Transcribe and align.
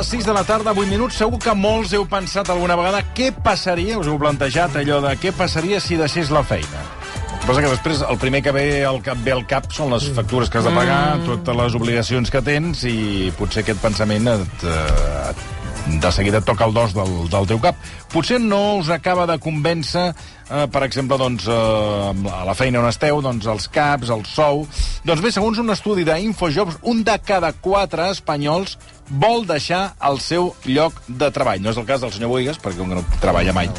Les 0.00 0.08
6 0.08 0.24
de 0.24 0.32
la 0.32 0.44
tarda, 0.48 0.72
8 0.72 0.88
minuts. 0.88 1.18
Segur 1.20 1.36
que 1.36 1.52
molts 1.52 1.90
heu 1.92 2.06
pensat 2.08 2.48
alguna 2.48 2.72
vegada 2.78 3.02
què 3.12 3.26
passaria, 3.44 3.98
us 4.00 4.08
heu 4.08 4.16
plantejat 4.16 4.78
allò 4.80 4.96
de 5.04 5.10
què 5.20 5.28
passaria 5.36 5.76
si 5.76 5.98
deixés 6.00 6.30
la 6.32 6.40
feina. 6.40 6.86
El 7.34 7.42
que 7.42 7.48
passa 7.50 7.60
que 7.60 7.72
després 7.74 8.00
el 8.08 8.16
primer 8.22 8.40
que 8.40 8.54
ve 8.56 8.64
al 8.88 9.02
cap 9.04 9.20
ve 9.20 9.34
al 9.36 9.44
cap 9.50 9.68
són 9.76 9.92
les 9.92 10.06
factures 10.16 10.48
que 10.48 10.56
has 10.56 10.64
de 10.64 10.72
pagar, 10.72 11.18
Mm. 11.18 11.26
totes 11.26 11.56
les 11.60 11.76
obligacions 11.76 12.32
que 12.32 12.40
tens 12.40 12.84
i 12.88 13.30
potser 13.36 13.60
aquest 13.60 13.82
pensament 13.82 14.26
et, 14.26 14.64
eh, 14.64 15.98
de 16.00 16.12
seguida 16.12 16.38
et 16.38 16.44
toca 16.44 16.64
el 16.64 16.72
dos 16.72 16.94
del, 16.94 17.28
del 17.28 17.46
teu 17.46 17.60
cap. 17.60 17.76
Potser 18.08 18.40
no 18.40 18.78
us 18.78 18.88
acaba 18.88 19.26
de 19.26 19.38
convèncer, 19.38 20.14
eh, 20.48 20.66
per 20.72 20.82
exemple, 20.82 21.18
doncs, 21.18 21.46
eh, 21.46 22.32
a 22.40 22.44
la 22.46 22.54
feina 22.54 22.80
on 22.80 22.88
esteu, 22.88 23.20
doncs, 23.20 23.44
els 23.44 23.68
caps, 23.68 24.08
el 24.08 24.24
sou... 24.24 24.66
Doncs 25.04 25.20
bé, 25.20 25.30
segons 25.30 25.58
un 25.58 25.68
estudi 25.68 26.04
d'Infojobs, 26.04 26.78
un 26.82 27.04
de 27.04 27.18
cada 27.18 27.52
quatre 27.52 28.10
espanyols 28.10 28.78
vol 29.10 29.44
deixar 29.46 29.96
el 30.06 30.20
seu 30.22 30.52
lloc 30.64 30.96
de 31.08 31.30
treball. 31.34 31.60
No 31.62 31.72
és 31.74 31.80
el 31.80 31.86
cas 31.88 32.00
del 32.02 32.12
senyor 32.14 32.30
Boigas, 32.30 32.60
perquè 32.62 32.78
com 32.78 32.92
que 32.92 33.00
no 33.00 33.18
treballa 33.22 33.54
mai, 33.56 33.70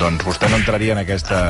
doncs 0.00 0.24
vostè 0.26 0.50
no 0.50 0.60
entraria 0.60 0.94
en 0.94 1.02
aquesta, 1.02 1.42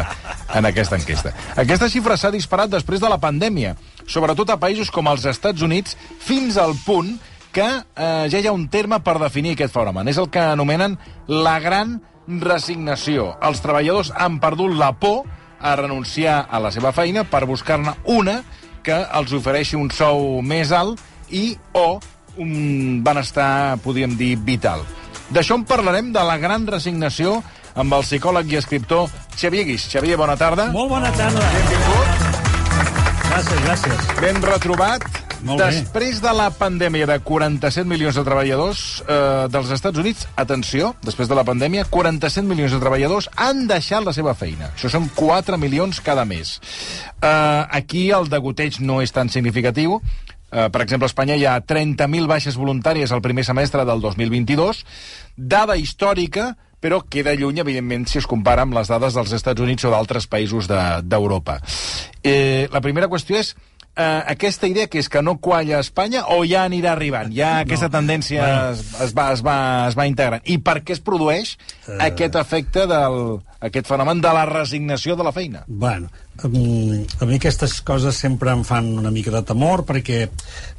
en 0.57 0.69
aquesta 0.69 0.99
enquesta. 0.99 1.35
Aquesta 1.61 1.91
xifra 1.93 2.17
s'ha 2.17 2.33
disparat 2.35 2.73
després 2.73 3.03
de 3.03 3.13
la 3.13 3.21
pandèmia, 3.23 3.77
sobretot 4.09 4.51
a 4.51 4.61
països 4.61 4.91
com 4.91 5.09
els 5.13 5.29
Estats 5.29 5.63
Units, 5.63 5.97
fins 6.25 6.57
al 6.57 6.75
punt 6.87 7.15
que 7.53 7.65
eh, 7.65 8.27
ja 8.33 8.41
hi 8.41 8.49
ha 8.49 8.57
un 8.57 8.69
terme 8.69 9.01
per 9.05 9.19
definir 9.21 9.55
aquest 9.55 9.73
fenomen. 9.77 10.09
És 10.09 10.21
el 10.21 10.29
que 10.33 10.43
anomenen 10.43 10.99
la 11.29 11.59
gran 11.61 12.01
resignació. 12.27 13.35
Els 13.45 13.63
treballadors 13.65 14.13
han 14.13 14.41
perdut 14.43 14.75
la 14.77 14.93
por 14.99 15.25
a 15.61 15.77
renunciar 15.79 16.47
a 16.51 16.61
la 16.61 16.73
seva 16.75 16.93
feina 16.93 17.25
per 17.25 17.47
buscar-ne 17.49 17.95
una 18.13 18.43
que 18.85 18.99
els 19.19 19.33
ofereixi 19.35 19.79
un 19.79 19.89
sou 19.91 20.43
més 20.43 20.71
alt 20.75 21.01
i 21.33 21.57
o 21.75 21.99
un 22.39 23.03
benestar, 23.05 23.77
podríem 23.85 24.17
dir, 24.17 24.37
vital. 24.39 24.85
D'això 25.31 25.59
en 25.59 25.67
parlarem, 25.67 26.13
de 26.15 26.23
la 26.23 26.37
gran 26.39 26.67
resignació, 26.71 27.41
amb 27.77 27.93
el 27.93 28.07
psicòleg 28.07 28.53
i 28.53 28.61
escriptor 28.61 29.11
Xavier 29.37 29.67
Guix. 29.69 29.89
Xavier, 29.93 30.17
bona 30.21 30.37
tarda. 30.41 30.71
Molt 30.73 30.91
bona 30.95 31.13
tarda. 31.19 31.45
Benvingut. 31.59 32.43
Gràcies, 33.27 33.63
gràcies. 33.67 34.11
Ben 34.23 34.43
retrobat. 34.45 35.05
Molt 35.47 35.61
bé. 35.61 35.67
després 35.69 36.21
de 36.25 36.33
la 36.33 36.47
pandèmia 36.51 37.07
de 37.07 37.19
47 37.23 37.85
milions 37.87 38.17
de 38.17 38.23
treballadors 38.25 38.81
eh, 39.05 39.47
dels 39.53 39.71
Estats 39.75 40.01
Units, 40.01 40.25
atenció, 40.41 40.95
després 41.05 41.29
de 41.29 41.37
la 41.37 41.45
pandèmia, 41.45 41.85
47 41.93 42.47
milions 42.49 42.73
de 42.73 42.81
treballadors 42.81 43.29
han 43.37 43.67
deixat 43.69 44.07
la 44.07 44.15
seva 44.17 44.35
feina. 44.35 44.71
Això 44.73 44.91
són 44.91 45.11
4 45.15 45.59
milions 45.61 46.01
cada 46.01 46.25
mes. 46.25 46.57
Eh, 47.21 47.63
aquí 47.79 48.09
el 48.17 48.31
degoteig 48.33 48.81
no 48.81 49.03
és 49.05 49.13
tan 49.13 49.29
significatiu. 49.29 50.01
Eh, 50.53 50.69
per 50.71 50.83
exemple, 50.83 51.07
a 51.07 51.11
Espanya 51.11 51.37
hi 51.37 51.45
ha 51.45 51.57
30.000 51.61 52.27
baixes 52.31 52.57
voluntàries 52.57 53.11
al 53.13 53.23
primer 53.23 53.45
semestre 53.45 53.85
del 53.85 54.01
2022, 54.01 54.85
dada 55.37 55.77
històrica, 55.77 56.57
però 56.81 57.01
queda 57.09 57.35
lluny, 57.35 57.59
evidentment, 57.65 58.07
si 58.07 58.19
es 58.21 58.27
compara 58.31 58.63
amb 58.63 58.75
les 58.77 58.87
dades 58.89 59.15
dels 59.17 59.33
Estats 59.33 59.61
Units 59.61 59.85
o 59.85 59.91
d'altres 59.91 60.29
països 60.29 60.69
de- 60.69 61.01
d'Europa. 61.03 61.59
De, 62.23 62.31
eh, 62.31 62.69
la 62.73 62.81
primera 62.81 63.09
qüestió 63.09 63.37
és 63.37 63.57
eh, 63.97 64.23
aquesta 64.35 64.69
idea 64.69 64.87
que 64.87 65.01
és 65.01 65.09
que 65.09 65.23
no 65.25 65.39
qualla 65.43 65.81
Espanya 65.81 66.27
o 66.37 66.43
ja 66.45 66.67
anirà 66.69 66.93
arribant? 66.93 67.33
Ja 67.35 67.59
aquesta 67.65 67.89
tendència 67.93 68.43
Bueno. 68.45 68.71
es, 68.77 68.85
es, 69.09 69.17
va, 69.17 69.33
es, 69.33 69.43
va, 69.45 69.57
es 69.89 69.97
va 69.99 70.07
integrant. 70.07 70.45
I 70.45 70.59
per 70.59 70.83
què 70.85 70.97
es 70.97 71.01
produeix 71.01 71.57
Eh. 71.87 71.99
aquest 72.09 72.35
efecte 72.35 72.87
del, 72.91 73.39
aquest 73.61 73.87
fenomen 73.87 74.21
de 74.21 74.33
la 74.35 74.45
resignació 74.47 75.17
de 75.17 75.25
la 75.25 75.33
feina? 75.33 75.65
Bueno, 75.67 76.11
a 76.43 76.49
mi 76.49 77.37
aquestes 77.37 77.81
coses 77.87 78.19
sempre 78.19 78.51
em 78.53 78.65
fan 78.67 78.91
una 78.99 79.11
mica 79.15 79.31
de 79.31 79.43
temor 79.47 79.85
perquè 79.89 80.27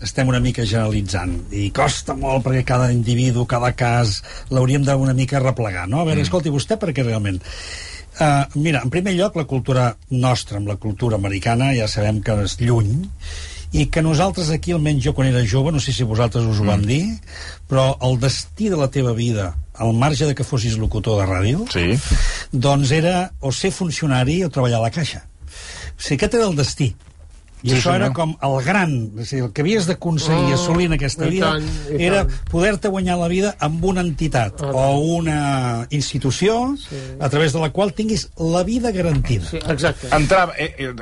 estem 0.04 0.28
una 0.28 0.42
mica 0.44 0.66
generalitzant 0.66 1.48
i 1.52 1.70
costa 1.72 2.16
molt 2.18 2.46
perquè 2.46 2.66
cada 2.68 2.92
individu, 2.92 3.46
cada 3.50 3.72
cas 3.74 4.22
l'hauríem 4.52 4.84
d'una 4.84 5.16
mica 5.18 5.40
replegar, 5.40 5.88
no? 5.88 6.02
A 6.02 6.06
veure, 6.06 6.22
mm. 6.22 6.28
escolti, 6.30 6.54
vostè 6.54 6.78
per 6.78 6.94
què 6.94 7.08
realment... 7.08 7.42
Uh, 8.18 8.46
mira, 8.58 8.82
en 8.82 8.90
primer 8.90 9.14
lloc, 9.14 9.36
la 9.38 9.46
cultura 9.46 9.92
nostra 10.10 10.58
amb 10.58 10.68
la 10.72 10.78
cultura 10.82 11.20
americana 11.20 11.70
ja 11.78 11.86
sabem 11.88 12.18
que 12.26 12.34
és 12.48 12.56
lluny 12.60 13.04
i 13.78 13.86
que 13.94 14.02
nosaltres 14.02 14.50
aquí, 14.50 14.72
almenys 14.74 15.04
jo 15.06 15.14
quan 15.14 15.28
era 15.30 15.44
jove, 15.46 15.74
no 15.76 15.80
sé 15.84 15.94
si 15.94 16.06
vosaltres 16.08 16.48
us 16.50 16.62
ho 16.62 16.66
van 16.66 16.82
dir, 16.88 17.04
però 17.70 17.92
el 18.08 18.18
destí 18.18 18.72
de 18.72 18.80
la 18.80 18.88
teva 18.90 19.12
vida, 19.14 19.52
al 19.76 19.94
marge 19.94 20.26
de 20.26 20.34
que 20.34 20.46
fossis 20.48 20.78
locutor 20.82 21.20
de 21.22 21.28
ràdio, 21.30 21.66
Sí. 21.70 22.00
doncs 22.52 22.92
era 22.96 23.32
o 23.40 23.52
ser 23.52 23.72
funcionari 23.72 24.44
o 24.44 24.50
treballar 24.50 24.80
a 24.80 24.88
la 24.88 24.92
caixa. 24.92 25.26
O 25.98 26.02
sigui, 26.02 26.16
aquest 26.16 26.34
era 26.40 26.48
el 26.48 26.56
destí. 26.56 26.96
I 27.68 27.70
Sí, 27.70 27.76
això 27.82 27.94
era 27.96 28.08
senyor. 28.08 28.14
com 28.16 28.36
el 28.48 28.64
gran, 28.64 28.94
o 29.20 29.26
sigui, 29.28 29.42
el 29.44 29.52
que 29.52 29.62
havies 29.66 29.88
d'aconseguir 29.90 30.54
Oh, 30.54 30.56
assolir 30.56 30.86
en 30.88 30.94
aquesta 30.96 31.28
i 31.28 31.30
vida 31.36 31.52
tant, 31.52 32.00
era 32.00 32.22
poder-te 32.50 32.88
guanyar 32.88 33.18
la 33.20 33.28
vida 33.28 33.56
amb 33.60 33.84
una 33.84 34.02
entitat 34.02 34.62
Ah, 34.64 34.72
o 34.72 35.00
una 35.18 35.88
institució 35.92 36.76
a 37.20 37.30
través 37.30 37.52
de 37.54 37.60
la 37.60 37.70
qual 37.72 37.92
tinguis 37.94 38.30
la 38.38 38.64
vida 38.64 38.92
garantida. 38.92 39.46
Sí, 39.46 39.58
exacte. 39.58 40.08
Entrava, 40.16 40.54
eh, 40.58 40.74
eh, 40.78 40.94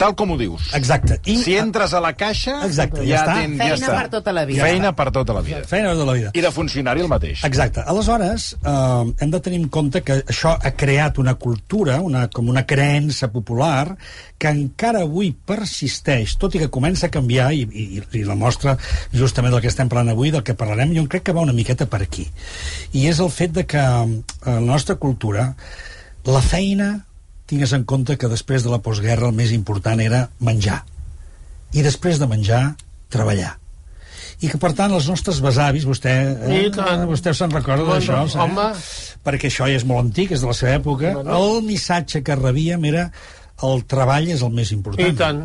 tal 0.00 0.14
com 0.16 0.32
ho 0.32 0.38
dius. 0.40 0.70
Exacte. 0.76 1.18
I 1.28 1.36
Si 1.44 1.54
entres 1.60 1.92
a 1.94 2.00
la 2.00 2.14
caixa, 2.16 2.56
Exacte, 2.66 3.02
ja 3.04 3.10
ja, 3.12 3.20
està. 3.20 3.34
tens, 3.40 3.58
ja 3.58 3.66
Feina 3.68 3.86
està. 3.86 3.96
per 4.00 4.08
tota 4.16 4.32
la 4.32 4.44
vida. 4.48 4.64
Feina 4.64 4.92
per 4.96 5.08
tota 5.12 5.36
la 5.36 5.42
vida. 5.44 5.60
feina 5.68 5.94
de 5.94 6.06
la 6.08 6.12
vida. 6.16 6.30
I 6.34 6.40
de 6.40 6.50
funcionari 6.50 7.00
el 7.04 7.08
mateix. 7.12 7.44
Exacte. 7.44 7.84
Aleshores, 7.86 8.56
eh, 8.64 9.12
hem 9.20 9.30
de 9.30 9.40
tenir 9.40 9.60
en 9.60 9.68
compte 9.68 10.02
que 10.02 10.22
això 10.24 10.56
ha 10.56 10.70
creat 10.72 11.18
una 11.20 11.34
cultura, 11.34 12.00
una, 12.00 12.28
com 12.32 12.48
una 12.48 12.64
creença 12.66 13.28
popular, 13.30 13.96
que 14.40 14.48
encara 14.48 15.02
avui 15.04 15.32
persisteix, 15.32 16.36
tot 16.40 16.54
i 16.56 16.62
que 16.62 16.70
comença 16.72 17.06
a 17.06 17.10
canviar, 17.12 17.52
i, 17.52 17.66
i, 17.68 18.02
i 18.20 18.24
la 18.24 18.34
mostra 18.34 18.76
justament 19.12 19.52
del 19.52 19.60
que 19.60 19.68
estem 19.68 19.88
parlant 19.90 20.08
avui, 20.14 20.30
del 20.32 20.42
que 20.46 20.54
parlarem, 20.56 20.94
jo 20.96 21.04
crec 21.12 21.26
que 21.28 21.36
va 21.36 21.44
una 21.44 21.52
miqueta 21.52 21.86
per 21.90 22.00
aquí. 22.06 22.26
I 22.96 23.06
és 23.12 23.20
el 23.20 23.28
fet 23.30 23.52
de 23.52 23.66
que 23.68 23.78
eh, 23.84 24.22
la 24.46 24.60
nostra 24.64 24.96
cultura, 24.96 25.54
la 26.24 26.40
feina, 26.40 27.06
tingues 27.50 27.72
en 27.76 27.84
compte 27.84 28.16
que 28.16 28.30
després 28.30 28.62
de 28.64 28.70
la 28.72 28.80
postguerra 28.84 29.28
el 29.28 29.36
més 29.36 29.50
important 29.52 30.00
era 30.00 30.28
menjar. 30.40 30.84
I 31.74 31.82
després 31.86 32.18
de 32.22 32.26
menjar, 32.30 32.62
treballar 33.10 33.56
i 34.40 34.48
que 34.48 34.56
per 34.60 34.70
tant 34.76 34.92
els 34.96 35.04
nostres 35.10 35.40
besavis 35.44 35.84
vostè, 35.84 36.12
eh, 36.48 36.60
tant. 36.72 37.02
vostè 37.08 37.34
se'n 37.36 37.52
recorda 37.52 37.84
Home, 37.84 37.98
d'això 37.98 38.22
eh? 38.24 38.38
home. 38.40 38.68
perquè 39.26 39.50
això 39.50 39.66
ja 39.68 39.76
és 39.76 39.84
molt 39.84 40.06
antic, 40.06 40.32
és 40.32 40.40
de 40.40 40.48
la 40.48 40.54
seva 40.56 40.78
època 40.78 41.12
Bueno. 41.18 41.36
el 41.36 41.62
missatge 41.66 42.22
que 42.24 42.36
rebíem 42.38 42.86
era 42.88 43.10
el 43.68 43.84
treball 43.84 44.30
és 44.32 44.40
el 44.46 44.54
més 44.56 44.72
important 44.72 45.12
I 45.12 45.16
tant. 45.18 45.42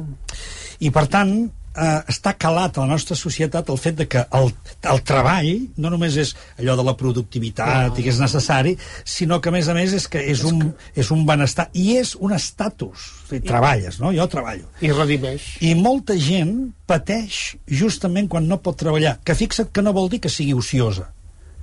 i 0.79 0.91
per 0.95 1.07
tant 1.11 1.33
eh, 1.75 1.99
està 2.11 2.33
calat 2.39 2.77
a 2.77 2.85
la 2.85 2.93
nostra 2.93 3.17
societat 3.19 3.69
el 3.69 3.79
fet 3.81 3.97
de 3.99 4.07
que 4.11 4.23
el, 4.39 4.51
el 4.91 5.01
treball 5.07 5.51
no 5.81 5.91
només 5.93 6.17
és 6.21 6.33
allò 6.59 6.77
de 6.79 6.85
la 6.87 6.95
productivitat 6.99 7.99
i 7.99 8.05
que 8.05 8.13
és 8.13 8.21
necessari, 8.21 8.75
sinó 9.03 9.41
que 9.41 9.51
a 9.51 9.55
més 9.55 9.69
a 9.69 9.75
més 9.77 9.95
és 9.97 10.07
que 10.11 10.21
és 10.33 10.43
un, 10.47 10.61
és 10.95 11.11
un 11.15 11.25
benestar 11.27 11.67
i 11.73 11.95
és 11.99 12.15
un 12.15 12.35
estatus, 12.35 13.09
sigui, 13.29 13.43
treballes 13.47 13.99
no? 14.01 14.13
jo 14.15 14.27
treballo 14.31 14.69
I 14.81 14.93
redimeix. 14.93 15.49
i 15.65 15.75
molta 15.79 16.17
gent 16.19 16.55
pateix 16.87 17.55
justament 17.67 18.29
quan 18.31 18.47
no 18.49 18.61
pot 18.63 18.77
treballar, 18.79 19.17
que 19.25 19.37
fixa't 19.37 19.71
que 19.73 19.83
no 19.85 19.95
vol 19.95 20.09
dir 20.11 20.21
que 20.23 20.31
sigui 20.31 20.55
ociosa, 20.57 21.09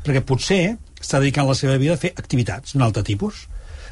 perquè 0.05 0.25
potser 0.27 0.63
està 1.03 1.19
dedicant 1.23 1.49
la 1.49 1.59
seva 1.59 1.79
vida 1.83 1.97
a 1.97 2.01
fer 2.01 2.13
activitats 2.19 2.75
d'un 2.75 2.87
altre 2.87 3.05
tipus, 3.07 3.47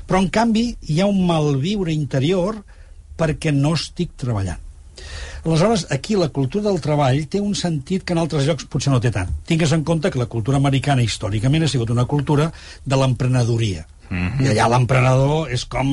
però 0.06 0.22
en 0.22 0.30
canvi 0.32 0.72
hi 0.90 1.00
ha 1.00 1.06
un 1.10 1.22
malviure 1.26 1.92
interior 1.94 2.58
perquè 3.20 3.52
no 3.54 3.74
estic 3.76 4.14
treballant. 4.18 4.69
Aleshores, 5.44 5.86
aquí 5.90 6.16
la 6.20 6.28
cultura 6.28 6.66
del 6.68 6.80
treball 6.84 7.22
té 7.32 7.40
un 7.40 7.54
sentit 7.56 8.04
que 8.04 8.16
en 8.16 8.20
altres 8.22 8.48
llocs 8.48 8.66
potser 8.72 8.92
no 8.92 9.00
té 9.00 9.12
tant. 9.14 9.30
Tingues 9.48 9.72
en 9.76 9.84
compte 9.88 10.10
que 10.12 10.20
la 10.20 10.28
cultura 10.34 10.60
americana 10.60 11.06
històricament 11.06 11.64
ha 11.64 11.72
sigut 11.72 11.94
una 11.94 12.08
cultura 12.10 12.50
de 12.84 13.00
l'emprenedoria. 13.00 13.86
Mm 14.10 14.28
-hmm. 14.28 14.42
I 14.44 14.48
allà 14.58 14.68
l'emprenedor 14.68 15.50
és 15.50 15.64
com 15.64 15.92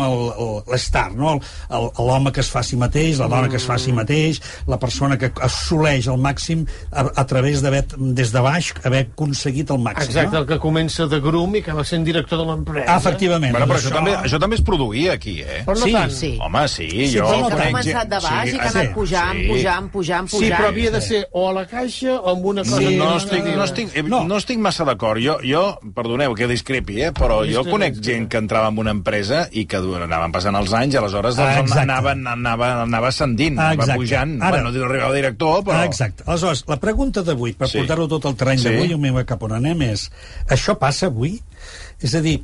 l'estar, 0.68 1.12
no? 1.14 1.40
L'home 1.70 2.32
que 2.32 2.42
es 2.42 2.50
fa 2.50 2.60
a 2.60 2.64
si 2.64 2.76
mateix, 2.76 3.20
la 3.20 3.28
dona 3.28 3.48
que 3.50 3.58
es 3.58 3.66
fa 3.66 3.76
a 3.76 3.78
si 3.78 3.92
mateix, 3.94 4.42
la 4.68 4.78
persona 4.80 5.18
que 5.18 5.32
assoleix 5.42 6.08
el 6.08 6.18
màxim 6.18 6.66
a, 6.92 7.06
a 7.16 7.26
través 7.26 7.62
d'haver, 7.62 7.86
des 7.98 8.32
de 8.32 8.40
baix, 8.42 8.74
haver 8.84 9.08
aconseguit 9.14 9.70
el 9.70 9.78
màxim. 9.80 10.04
Exacte, 10.10 10.34
no? 10.36 10.40
el 10.42 10.48
que 10.48 10.60
comença 10.60 11.08
de 11.08 11.20
grum 11.20 11.56
i 11.56 11.62
que 11.62 11.74
va 11.74 11.84
sent 11.84 12.04
director 12.06 12.40
de 12.40 12.46
l'empresa. 12.46 12.86
Ah, 12.88 12.98
efectivament. 12.98 13.52
Bueno, 13.52 13.68
però 13.68 13.78
doncs 13.78 13.86
això, 13.86 13.96
també, 13.96 14.16
això 14.16 14.40
també 14.40 14.56
es 14.56 14.62
produïa 14.64 15.14
aquí, 15.14 15.42
eh? 15.42 15.64
Però 15.66 15.78
no 15.78 15.86
Sí, 15.86 15.92
tant. 15.94 16.12
Sí. 16.12 16.38
Home, 16.42 16.68
sí, 16.68 16.90
Sí, 16.90 17.18
jo 17.18 17.26
però 17.26 17.40
no 17.42 17.48
Que 17.48 17.54
ha 17.54 17.72
començat 17.72 18.08
de 18.10 18.20
baix 18.20 18.54
i 18.54 18.58
que 18.58 18.66
ha 18.66 18.72
sí, 18.72 18.78
anat 18.80 18.94
pujant, 18.94 19.38
sí. 19.38 19.48
pujant, 19.48 19.92
pujant, 19.92 20.28
Sí, 20.30 20.36
pujant. 20.38 20.58
però 20.58 20.68
havia 20.68 20.92
de 20.92 21.02
ser 21.02 21.28
o 21.32 21.50
a 21.50 21.54
la 21.54 21.66
caixa 21.68 22.20
o 22.20 22.30
amb 22.32 22.46
una 22.46 22.62
cosa... 22.64 22.78
Sí, 22.78 22.96
no, 22.98 23.04
administrativa. 23.04 23.18
estic, 23.18 23.56
no, 23.58 23.64
estic, 23.64 23.96
eh, 23.96 24.04
No. 24.04 24.24
no. 24.24 24.38
estic 24.38 24.58
massa 24.60 24.84
d'acord. 24.86 25.22
Jo, 25.22 25.38
jo, 25.44 25.80
perdoneu 25.94 26.34
que 26.34 26.48
discrepi, 26.48 27.02
eh, 27.02 27.12
però 27.12 27.44
jo 27.46 27.64
conec. 27.70 27.96
Gent 28.08 28.26
que 28.32 28.40
entrava 28.42 28.72
en 28.72 28.80
una 28.82 28.92
empresa 28.96 29.44
i 29.52 29.66
que 29.70 29.78
anaven 29.78 30.32
passant 30.36 30.56
els 30.60 30.74
anys 30.74 30.96
i 30.96 30.98
aleshores 31.02 31.38
Ah, 31.38 31.48
doncs, 31.60 31.72
exacte. 31.72 31.84
anava, 31.86 32.12
anava, 32.34 32.72
anava 32.88 33.08
ascendint, 33.14 33.60
Ah, 33.60 33.70
anava 33.70 33.84
exacte. 33.84 34.00
pujant. 34.02 34.36
Ara- 34.42 34.52
Bueno, 34.58 34.72
no 34.72 34.86
arribava 34.90 35.14
director, 35.16 35.64
però... 35.64 35.78
Ah, 35.82 35.86
exacte. 35.86 36.24
Aleshores, 36.26 36.64
la 36.68 36.80
pregunta 36.80 37.22
d'avui, 37.24 37.54
per 37.54 37.68
Sí. 37.70 37.78
portar-ho 37.80 38.08
tot 38.08 38.26
al 38.26 38.36
terreny 38.36 38.60
Sí. 38.60 38.70
d'avui, 38.70 38.88
sí. 38.96 39.26
cap 39.26 39.44
on 39.44 39.52
anem, 39.54 39.82
és 39.92 40.10
això 40.48 40.78
passa 40.80 41.08
avui? 41.12 41.42
És 42.02 42.14
a 42.16 42.22
dir, 42.22 42.42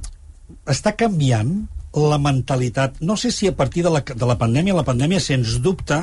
està 0.66 0.96
canviant 0.96 1.68
la 1.94 2.18
mentalitat. 2.18 2.96
No 3.02 3.16
sé 3.16 3.30
si 3.32 3.48
a 3.48 3.56
partir 3.56 3.84
de 3.84 3.90
la, 3.94 4.00
de 4.02 4.26
la 4.26 4.36
pandèmia, 4.38 4.74
la 4.74 4.84
pandèmia, 4.84 5.20
sens 5.22 5.60
dubte, 5.62 6.00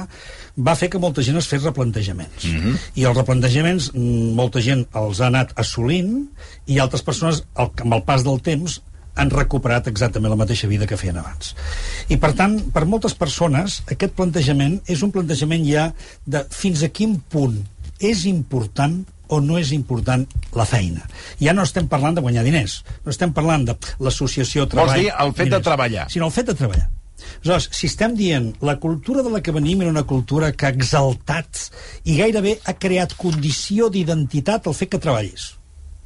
va 0.56 0.74
fer 0.78 0.88
que 0.88 1.00
molta 1.02 1.22
gent 1.26 1.36
es 1.40 1.48
fes 1.50 1.64
replantejaments. 1.66 2.44
Mm 2.44 2.60
-hmm. 2.60 2.76
I 2.94 3.04
els 3.04 3.16
replantejaments, 3.16 3.90
mm, 3.94 4.34
molta 4.38 4.60
gent 4.60 4.86
els 4.94 5.20
ha 5.20 5.26
anat 5.26 5.52
assolint 5.56 6.28
i 6.66 6.78
altres 6.78 7.02
persones, 7.02 7.44
al- 7.54 7.72
amb 7.82 7.94
el 7.94 8.02
pas 8.04 8.22
del 8.22 8.40
temps, 8.40 8.82
han 9.20 9.30
recuperat 9.32 9.88
exactament 9.90 10.32
la 10.32 10.40
mateixa 10.40 10.68
vida 10.70 10.88
que 10.88 10.98
feien 11.00 11.20
abans. 11.20 11.54
I, 12.08 12.18
per 12.20 12.32
tant, 12.38 12.58
per 12.74 12.86
moltes 12.88 13.14
persones, 13.18 13.80
aquest 13.92 14.16
plantejament 14.18 14.80
és 14.90 15.04
un 15.06 15.12
plantejament 15.14 15.66
ja 15.68 15.90
de 16.26 16.44
fins 16.54 16.84
a 16.86 16.90
quin 16.92 17.18
punt 17.32 17.60
és 18.00 18.24
important 18.30 19.02
o 19.30 19.38
no 19.44 19.58
és 19.60 19.70
important 19.76 20.24
la 20.58 20.66
feina. 20.66 21.04
Ja 21.38 21.54
no 21.54 21.66
estem 21.66 21.86
parlant 21.90 22.16
de 22.16 22.24
guanyar 22.24 22.42
diners, 22.46 22.80
no 23.04 23.12
estem 23.14 23.34
parlant 23.36 23.68
de 23.68 23.76
l'associació 24.02 24.66
treball... 24.70 24.96
dir 24.98 25.12
el 25.12 25.30
fet 25.36 25.46
de 25.46 25.52
diners, 25.52 25.68
treballar. 25.68 26.08
Sinó 26.10 26.30
el 26.30 26.34
fet 26.34 26.50
de 26.50 26.56
treballar. 26.58 26.88
Aleshores, 27.20 27.68
si 27.76 27.86
estem 27.86 28.16
dient 28.16 28.50
la 28.64 28.78
cultura 28.80 29.22
de 29.22 29.30
la 29.32 29.40
que 29.44 29.52
venim 29.52 29.82
era 29.84 29.92
una 29.92 30.06
cultura 30.08 30.50
que 30.52 30.66
ha 30.66 30.74
exaltat 30.74 31.68
i 32.04 32.16
gairebé 32.18 32.58
ha 32.64 32.74
creat 32.80 33.14
condició 33.20 33.88
d'identitat 33.92 34.66
el 34.66 34.76
fet 34.76 34.92
que 34.94 35.02
treballis. 35.02 35.50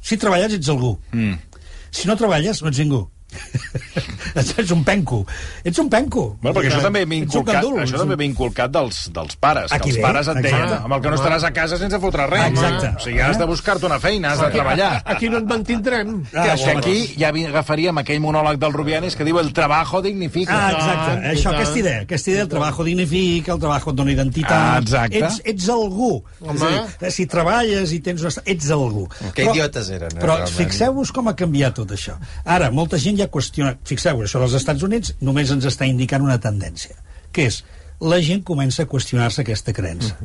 Si 0.05 0.19
treballes, 0.21 0.53
ets 0.53 0.69
algú. 0.69 0.95
Mm. 1.11 1.54
Si 1.95 2.09
no 2.09 2.15
treballes, 2.19 2.59
no 2.61 2.67
ets 2.67 2.79
ningú. 2.81 3.05
ets 4.35 4.71
un 4.71 4.83
penco. 4.83 5.25
Ets 5.63 5.79
un 5.79 5.89
penco. 5.89 6.37
Bueno, 6.41 6.55
perquè 6.59 6.71
això 6.71 6.81
també 6.83 7.03
un 7.05 7.13
inculcat, 7.17 7.63
això 7.83 7.99
també 8.01 8.17
m'ha 8.19 8.27
inculcat 8.27 8.71
dels, 8.73 8.99
dels 9.15 9.35
pares. 9.41 9.71
Aquí 9.75 9.91
que 9.91 9.95
els 9.97 10.03
pares 10.05 10.27
et 10.31 10.39
deien, 10.41 10.61
exacte. 10.63 10.83
amb 10.85 10.93
el 10.97 11.01
que 11.03 11.11
no 11.13 11.19
estaràs 11.19 11.45
a 11.47 11.51
casa 11.55 11.77
sense 11.81 11.99
fotre 12.03 12.27
res. 12.31 12.47
Exacte. 12.51 12.91
O 12.95 13.03
sigui, 13.05 13.19
has 13.25 13.39
de 13.39 13.45
buscar-te 13.49 13.85
una 13.87 13.99
feina, 13.99 14.33
has 14.33 14.41
de 14.43 14.49
treballar. 14.55 14.91
Aquí 15.05 15.29
no 15.29 15.37
et 15.41 15.45
mantindrem. 15.49 16.15
Que 16.31 16.39
Ah, 16.45 16.53
això 16.55 16.77
aquí 16.77 17.15
ja 17.19 17.31
vi- 17.31 17.45
agafaríem 17.45 17.97
aquell 18.01 18.19
monòleg 18.23 18.59
del 18.59 18.73
Rubianes 18.73 19.15
que 19.15 19.23
diu 19.27 19.39
el 19.39 19.51
trabajo 19.53 20.01
dignifica. 20.01 20.55
Ah, 20.55 20.71
exacte. 20.71 21.27
i 21.27 21.35
Això, 21.35 21.53
aquesta 21.53 21.79
idea. 21.79 22.01
Aquesta 22.05 22.31
idea, 22.31 22.41
el 22.43 22.49
treball 22.49 22.83
dignifica, 22.85 23.53
el 23.53 23.59
treball 23.59 23.81
et 23.85 23.95
dona 23.95 24.11
identitat. 24.11 24.51
Ah, 24.51 24.79
exacte. 24.81 25.17
Ets, 25.19 25.41
ets 25.45 25.69
algú. 25.69 26.23
Home. 26.41 26.55
És 26.55 26.61
a 26.61 26.69
dir, 26.99 27.11
si 27.11 27.25
treballes 27.25 27.91
i 27.91 27.99
tens 27.99 28.21
una... 28.21 28.31
Ets 28.45 28.69
algú. 28.71 29.07
Que 29.33 29.43
idiotes 29.49 29.89
eren, 29.89 30.11
eh, 30.15 30.19
Però 30.21 30.35
realment. 30.37 30.55
fixeu-vos 30.57 31.11
com 31.11 31.27
ha 31.29 31.35
canviat 31.35 31.73
tot 31.75 31.91
això. 31.95 32.15
Ara, 32.43 32.69
molta 32.71 32.97
gent 33.01 33.17
ja 33.19 33.24
qüestiona... 33.31 33.75
Fixeu-vos, 33.85 34.27
això 34.27 34.41
dels 34.43 34.57
Estats 34.59 34.85
Units 34.87 35.15
només 35.21 35.51
ens 35.53 35.65
està 35.69 35.87
indicant 35.89 36.25
una 36.25 36.39
tendència, 36.41 36.97
que 37.35 37.47
és 37.49 37.63
la 38.01 38.19
gent 38.19 38.43
comença 38.43 38.83
a 38.83 38.89
qüestionar-se 38.91 39.43
aquesta 39.43 39.73
creença. 39.75 40.17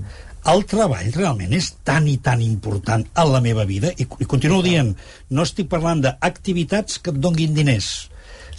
El 0.51 0.65
treball 0.67 1.13
realment 1.15 1.53
és 1.55 1.69
tan 1.87 2.09
i 2.11 2.17
tan 2.23 2.41
important 2.43 3.05
a 3.15 3.27
la 3.29 3.43
meva 3.45 3.67
vida, 3.69 3.93
i, 3.97 4.07
i 4.07 4.29
continuo 4.29 4.63
dient, 4.65 4.95
no 5.31 5.45
estic 5.47 5.69
parlant 5.71 6.01
d'activitats 6.07 6.99
que 6.99 7.13
et 7.15 7.21
donguin 7.21 7.55
diners, 7.55 8.11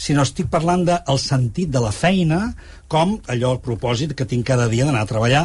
sinó 0.02 0.24
estic 0.26 0.50
parlant 0.50 0.86
del 0.88 1.20
sentit 1.22 1.70
de 1.74 1.82
la 1.84 1.92
feina 1.94 2.54
com 2.92 3.18
allò, 3.32 3.56
el 3.56 3.62
propòsit 3.64 4.16
que 4.18 4.28
tinc 4.28 4.48
cada 4.48 4.68
dia 4.72 4.88
d'anar 4.88 5.06
a 5.06 5.10
treballar. 5.10 5.44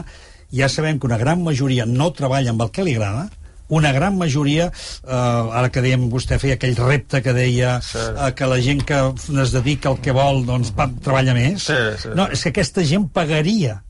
Ja 0.55 0.69
sabem 0.73 0.99
que 0.99 1.07
una 1.09 1.19
gran 1.21 1.43
majoria 1.45 1.87
no 1.87 2.13
treballa 2.17 2.53
amb 2.55 2.63
el 2.65 2.73
que 2.75 2.87
li 2.87 2.95
agrada, 2.97 3.29
una 3.69 3.91
gran 3.93 4.17
majoria, 4.19 4.69
eh, 4.71 5.11
ara 5.13 5.71
que 5.71 5.83
dèiem, 5.83 6.09
vostè 6.11 6.39
feia 6.39 6.55
aquell 6.55 6.77
repte 6.77 7.23
que 7.23 7.33
deia 7.33 7.81
Sí. 7.83 7.99
eh, 7.99 8.33
que 8.35 8.47
la 8.47 8.61
gent 8.61 8.85
que 8.85 9.01
es 9.43 9.53
dedica 9.53 9.89
al 9.91 10.01
que 10.01 10.13
vol 10.13 10.45
doncs 10.47 10.71
pa, 10.71 10.89
treballa 11.03 11.35
més. 11.35 11.63
Sí, 11.67 11.75
sí. 12.03 12.09
No, 12.15 12.29
és 12.31 12.43
que 12.43 12.51
aquesta 12.55 12.85
gent 12.85 13.09
pagaria 13.13 13.83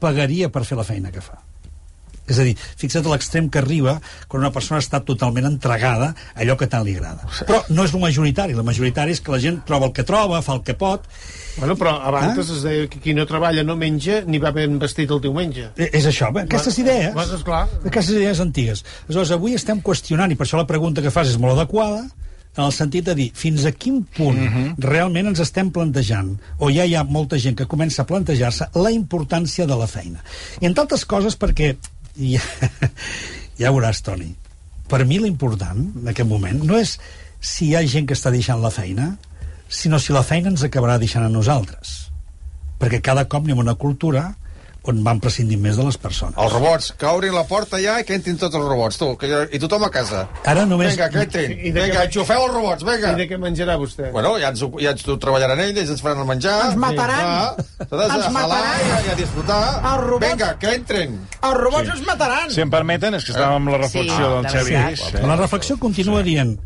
pagaria 0.00 0.48
per 0.48 0.64
fer 0.64 0.76
la 0.78 0.84
feina 0.84 1.10
que 1.10 1.20
fa. 1.20 1.40
És 2.28 2.38
a 2.38 2.44
dir, 2.46 2.54
fixa't 2.76 3.06
a 3.06 3.12
l'extrem 3.14 3.48
que 3.48 3.58
arriba 3.62 3.98
quan 4.28 4.42
una 4.44 4.52
persona 4.52 4.80
està 4.82 5.00
totalment 5.04 5.48
entregada 5.48 6.12
a 6.34 6.42
allò 6.44 6.56
que 6.60 6.68
tant 6.70 6.84
li 6.86 6.96
agrada. 6.96 7.26
Però 7.48 7.62
no 7.70 7.84
és 7.84 7.94
el 7.94 8.00
majoritari. 8.04 8.52
El 8.52 8.64
majoritari 8.66 9.16
és 9.16 9.20
que 9.24 9.32
la 9.32 9.40
gent 9.42 9.62
troba 9.66 9.88
el 9.88 9.94
que 9.96 10.04
troba, 10.04 10.42
fa 10.42 10.54
el 10.58 10.62
que 10.62 10.74
pot. 10.78 11.08
Bueno, 11.58 11.74
però 11.74 11.96
abans 12.06 12.38
Ah? 12.38 12.40
es 12.40 12.62
deia 12.62 12.86
que 12.86 13.00
qui 13.00 13.14
no 13.14 13.26
treballa 13.26 13.64
no 13.64 13.74
menja 13.76 14.22
ni 14.26 14.38
va 14.38 14.52
ben 14.52 14.78
vestit 14.78 15.10
el 15.10 15.20
diumenge. 15.20 15.72
Eh, 15.76 15.90
És 15.92 16.06
això, 16.06 16.32
bé, 16.32 16.42
aquestes 16.42 16.78
idees... 16.78 17.12
Bueno, 17.14 17.34
esclar. 17.34 17.66
Aquestes 17.84 18.14
idees 18.14 18.40
antigues. 18.40 18.84
Aleshores, 19.08 19.32
avui 19.32 19.54
estem 19.54 19.80
qüestionant, 19.82 20.30
i 20.30 20.36
per 20.36 20.46
això 20.46 20.56
la 20.60 20.66
pregunta 20.66 21.02
que 21.02 21.10
fas 21.10 21.28
és 21.28 21.38
molt 21.38 21.58
adequada, 21.58 22.04
en 22.58 22.64
el 22.64 22.72
sentit 22.72 23.04
de 23.06 23.14
dir 23.14 23.28
fins 23.38 23.64
a 23.68 23.72
quin 23.72 24.02
punt 24.04 24.38
uh 24.38 24.48
-huh. 24.54 24.74
realment 24.78 25.28
ens 25.28 25.40
estem 25.40 25.70
plantejant, 25.70 26.38
o 26.58 26.70
ja 26.70 26.84
hi 26.84 26.94
ha 26.94 27.04
molta 27.04 27.38
gent 27.38 27.56
que 27.56 27.66
comença 27.66 28.02
a 28.02 28.06
plantejar-se 28.06 28.68
la 28.74 28.90
importància 28.90 29.66
de 29.66 29.76
la 29.76 29.86
feina. 29.86 30.24
I 30.60 30.66
entre 30.66 30.82
altres 30.82 31.04
coses 31.04 31.38
perquè, 31.38 31.76
ja, 32.18 32.42
ja 33.60 33.72
veuràs, 33.72 34.02
Toni, 34.04 34.32
per 34.90 35.04
mi 35.06 35.20
l'important 35.22 35.80
en 36.02 36.10
aquest 36.10 36.28
moment 36.28 36.60
no 36.64 36.78
és 36.78 36.96
si 37.40 37.68
hi 37.68 37.76
ha 37.76 37.84
gent 37.86 38.08
que 38.08 38.16
està 38.18 38.32
deixant 38.34 38.60
la 38.62 38.72
feina, 38.74 39.12
sinó 39.68 40.00
si 40.00 40.14
la 40.16 40.24
feina 40.26 40.50
ens 40.50 40.64
acabarà 40.66 40.98
deixant 40.98 41.26
a 41.26 41.32
nosaltres. 41.32 42.08
Perquè 42.78 43.00
cada 43.04 43.26
cop 43.30 43.46
anem 43.46 43.60
a 43.60 43.66
una 43.66 43.78
cultura 43.78 44.32
on 44.88 45.02
van 45.04 45.18
prescindir 45.20 45.58
més 45.60 45.76
de 45.76 45.84
les 45.84 45.96
persones. 46.00 46.34
Els 46.40 46.52
robots, 46.54 46.90
que 46.96 47.06
obrin 47.06 47.34
la 47.36 47.42
porta 47.48 47.76
ja 47.82 47.98
i 48.00 48.04
que 48.08 48.14
entrin 48.16 48.38
tots 48.40 48.56
els 48.56 48.64
robots, 48.64 48.96
tu, 48.96 49.10
que, 49.20 49.28
i 49.52 49.58
tothom 49.60 49.84
a 49.84 49.90
casa. 49.92 50.22
Ara 50.48 50.64
només... 50.66 50.94
Vinga, 50.94 51.08
que 51.12 51.24
entrin. 51.26 51.52
I 51.58 51.72
Vinga, 51.76 52.04
enxufeu 52.08 52.44
els 52.46 52.54
robots, 52.54 52.86
vinga. 52.88 53.12
I 53.12 53.20
de 53.20 53.26
què 53.28 53.38
menjarà 53.42 53.76
vostè? 53.80 54.08
Bueno, 54.14 54.34
ja 54.40 54.48
ens, 54.54 54.62
ho- 54.64 54.72
ja 54.80 54.94
ens 54.96 55.04
ho 55.08 55.18
treballaran 55.20 55.60
ells, 55.66 55.76
ells 55.82 55.92
ens 55.96 56.04
faran 56.04 56.22
el 56.24 56.28
menjar. 56.30 56.56
Ens 56.70 56.78
mataran. 56.80 57.24
Ah, 57.28 57.54
Ens 57.88 58.30
mataran. 58.32 58.80
i, 58.80 58.88
i 59.08 59.12
a 59.12 59.18
disfrutar. 59.20 59.60
Els 59.82 60.02
robots- 60.06 60.26
Vinga, 60.28 60.50
que 60.62 60.74
entrin. 60.78 61.18
Els 61.42 61.58
robots 61.60 61.92
ens 61.98 62.06
mataran! 62.08 62.48
Si 62.56 62.64
em 62.64 62.72
permeten, 62.72 63.14
és 63.20 63.24
que 63.28 63.34
estàvem 63.36 63.60
amb 63.60 63.74
la 63.74 63.82
reflexió 63.84 64.16
Sí, 64.16 64.22
del 64.24 64.42
de 64.42 64.54
Xavi 64.56 64.72
veritat. 64.78 65.12
Guix. 65.12 65.28
La 65.28 65.36
reflexió 65.42 65.76
continua 65.78 66.22
dient 66.26 66.56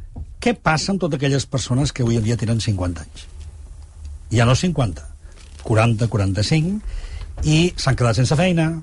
què 0.43 0.55
passa 0.59 0.91
amb 0.95 1.03
totes 1.03 1.19
aquelles 1.19 1.45
persones 1.47 1.93
que 1.93 2.03
avui 2.07 2.17
en 2.19 2.25
dia 2.27 2.37
tenen 2.39 2.61
50 2.63 3.03
anys? 3.05 3.27
Ja 4.33 4.47
no 4.49 4.55
50, 4.57 5.05
40, 5.63 6.09
45, 6.09 6.81
i 7.45 7.73
s'han 7.77 7.97
quedat 7.99 8.19
sense 8.19 8.37
feina, 8.39 8.83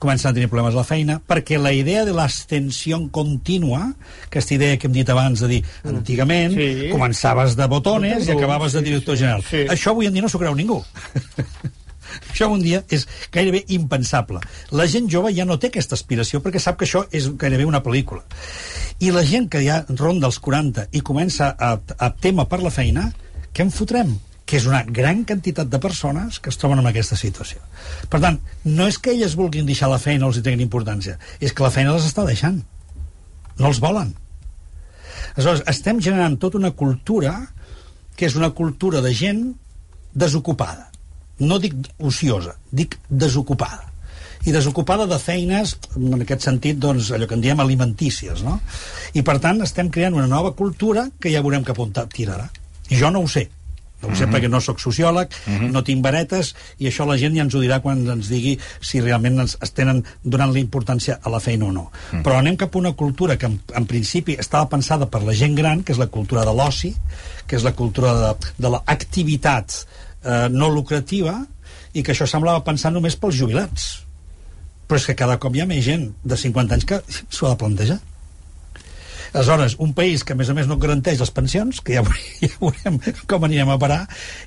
comencen 0.00 0.30
a 0.30 0.34
tenir 0.34 0.48
problemes 0.48 0.74
a 0.74 0.80
la 0.80 0.84
feina, 0.88 1.18
perquè 1.20 1.58
la 1.60 1.74
idea 1.76 2.06
de 2.08 2.14
l'extensió 2.16 2.98
contínua, 3.12 3.82
aquesta 4.24 4.54
idea 4.56 4.78
que 4.80 4.88
hem 4.88 4.94
dit 4.96 5.10
abans 5.12 5.42
de 5.44 5.48
dir, 5.48 5.64
antigament, 5.84 6.56
Sí. 6.56 6.88
començaves 6.90 7.54
de 7.54 7.66
botones 7.68 8.26
i 8.26 8.32
acabaves 8.32 8.72
de 8.72 8.82
director 8.82 9.16
sí. 9.16 9.20
general. 9.20 9.44
Sí. 9.44 9.66
Això 9.68 9.92
avui 9.92 10.06
en 10.06 10.14
dia 10.14 10.22
no 10.22 10.28
s'ho 10.32 10.40
creu 10.40 10.54
ningú. 10.56 10.82
Això 12.32 12.48
un 12.50 12.62
dia 12.62 12.82
és 12.90 13.06
gairebé 13.30 13.64
impensable. 13.68 14.40
La 14.74 14.86
gent 14.90 15.06
jove 15.12 15.30
ja 15.36 15.44
no 15.44 15.58
té 15.58 15.68
aquesta 15.70 15.94
aspiració 15.94 16.40
perquè 16.42 16.58
sap 16.58 16.78
que 16.80 16.88
això 16.88 17.04
és 17.12 17.28
gairebé 17.38 17.66
una 17.68 17.82
pel·lícula. 17.84 18.24
I 18.98 19.12
la 19.14 19.22
gent 19.22 19.48
que 19.52 19.62
ja 19.62 19.84
ronda 19.88 20.26
els 20.26 20.40
40 20.42 20.88
i 20.90 21.04
comença 21.06 21.54
a, 21.58 21.76
a 21.98 22.10
tema 22.10 22.48
per 22.50 22.62
la 22.64 22.72
feina, 22.74 23.12
què 23.54 23.62
en 23.62 23.70
fotrem? 23.70 24.16
Que 24.50 24.58
és 24.58 24.64
una 24.66 24.80
gran 24.82 25.20
quantitat 25.22 25.68
de 25.70 25.78
persones 25.78 26.40
que 26.42 26.50
es 26.50 26.58
troben 26.58 26.80
en 26.82 26.88
aquesta 26.90 27.14
situació. 27.14 27.60
Per 28.10 28.18
tant, 28.18 28.40
no 28.66 28.88
és 28.90 28.96
que 28.98 29.12
elles 29.12 29.36
vulguin 29.38 29.68
deixar 29.68 29.86
la 29.92 30.00
feina 30.02 30.26
o 30.26 30.32
els 30.32 30.40
hi 30.40 30.42
tinguin 30.42 30.64
importància, 30.64 31.20
és 31.38 31.54
que 31.54 31.62
la 31.62 31.70
feina 31.70 31.92
les 31.94 32.08
està 32.08 32.24
deixant. 32.26 32.56
No 33.60 33.68
els 33.70 33.78
volen. 33.78 34.10
Aleshores, 35.36 35.62
estem 35.70 36.00
generant 36.02 36.34
tota 36.42 36.58
una 36.58 36.72
cultura 36.74 37.36
que 38.16 38.26
és 38.26 38.34
una 38.34 38.50
cultura 38.50 39.04
de 39.04 39.12
gent 39.14 39.44
desocupada. 40.18 40.88
No 41.46 41.60
dic 41.62 41.78
ociosa, 42.10 42.56
dic 42.74 42.98
desocupada. 43.06 43.86
I 44.42 44.56
desocupada 44.56 45.06
de 45.06 45.20
feines, 45.22 45.76
en 45.94 46.24
aquest 46.24 46.48
sentit, 46.48 46.82
doncs, 46.82 47.12
allò 47.14 47.30
que 47.30 47.38
en 47.38 47.46
diem 47.46 47.62
alimentícies, 47.62 48.42
no? 48.42 48.58
I, 49.14 49.22
per 49.22 49.38
tant, 49.38 49.62
estem 49.62 49.94
creant 49.94 50.18
una 50.18 50.26
nova 50.26 50.56
cultura 50.58 51.06
que 51.20 51.30
ja 51.30 51.44
veurem 51.44 51.62
cap 51.62 51.78
on 51.78 51.94
tirarà. 51.94 52.50
Jo 52.90 53.14
no 53.14 53.22
ho 53.22 53.28
sé, 53.30 53.46
ho 54.02 54.14
sé 54.16 54.26
perquè 54.30 54.48
no 54.48 54.60
sóc 54.64 54.80
sociòleg, 54.80 55.34
no 55.72 55.82
tinc 55.84 56.02
varetes, 56.04 56.54
i 56.80 56.88
això 56.88 57.06
la 57.08 57.18
gent 57.20 57.36
ja 57.36 57.44
ens 57.44 57.54
ho 57.54 57.62
dirà 57.62 57.80
quan 57.84 58.02
ens 58.14 58.30
digui 58.32 58.56
si 58.80 59.02
realment 59.04 59.44
ens 59.44 59.56
es 59.60 59.74
tenen 59.76 60.02
donant 60.24 60.54
la 60.54 60.62
importància 60.62 61.18
a 61.22 61.32
la 61.32 61.40
feina 61.44 61.68
o 61.68 61.72
no. 61.74 61.86
Però 62.24 62.38
anem 62.38 62.56
cap 62.60 62.74
a 62.74 62.80
una 62.80 62.94
cultura 62.96 63.36
que 63.36 63.50
en, 63.50 63.60
en 63.76 63.88
principi 63.90 64.38
estava 64.40 64.70
pensada 64.72 65.10
per 65.10 65.22
la 65.26 65.36
gent 65.36 65.56
gran, 65.58 65.84
que 65.84 65.92
és 65.92 66.00
la 66.00 66.10
cultura 66.12 66.44
de 66.48 66.54
l'oci, 66.56 66.94
que 67.46 67.58
és 67.58 67.66
la 67.66 67.74
cultura 67.76 68.14
de, 68.16 68.52
de 68.58 68.72
l'activitat 68.72 69.80
eh, 70.24 70.46
no 70.50 70.70
lucrativa, 70.72 71.40
i 71.92 72.04
que 72.06 72.14
això 72.14 72.28
semblava 72.30 72.64
pensar 72.66 72.92
només 72.94 73.18
pels 73.18 73.36
jubilats. 73.38 73.90
Però 74.86 74.98
és 74.98 75.06
que 75.06 75.18
cada 75.18 75.38
cop 75.42 75.54
hi 75.54 75.62
ha 75.62 75.70
més 75.70 75.84
gent 75.86 76.08
de 76.24 76.38
50 76.38 76.76
anys 76.76 76.86
que 76.86 77.00
s'ho 77.28 77.46
ha 77.46 77.54
de 77.54 77.60
plantejar. 77.62 78.00
Aleshores, 79.32 79.76
un 79.78 79.92
país 79.94 80.24
que, 80.24 80.34
a 80.34 80.38
més 80.38 80.50
a 80.50 80.56
més, 80.56 80.66
no 80.66 80.78
garanteix 80.80 81.20
les 81.22 81.30
pensions, 81.34 81.80
que 81.84 81.94
ja, 81.98 82.02
ja 82.42 82.50
veurem 82.58 82.98
com 83.30 83.46
anirem 83.46 83.70
a 83.70 83.78
parar, 83.82 84.00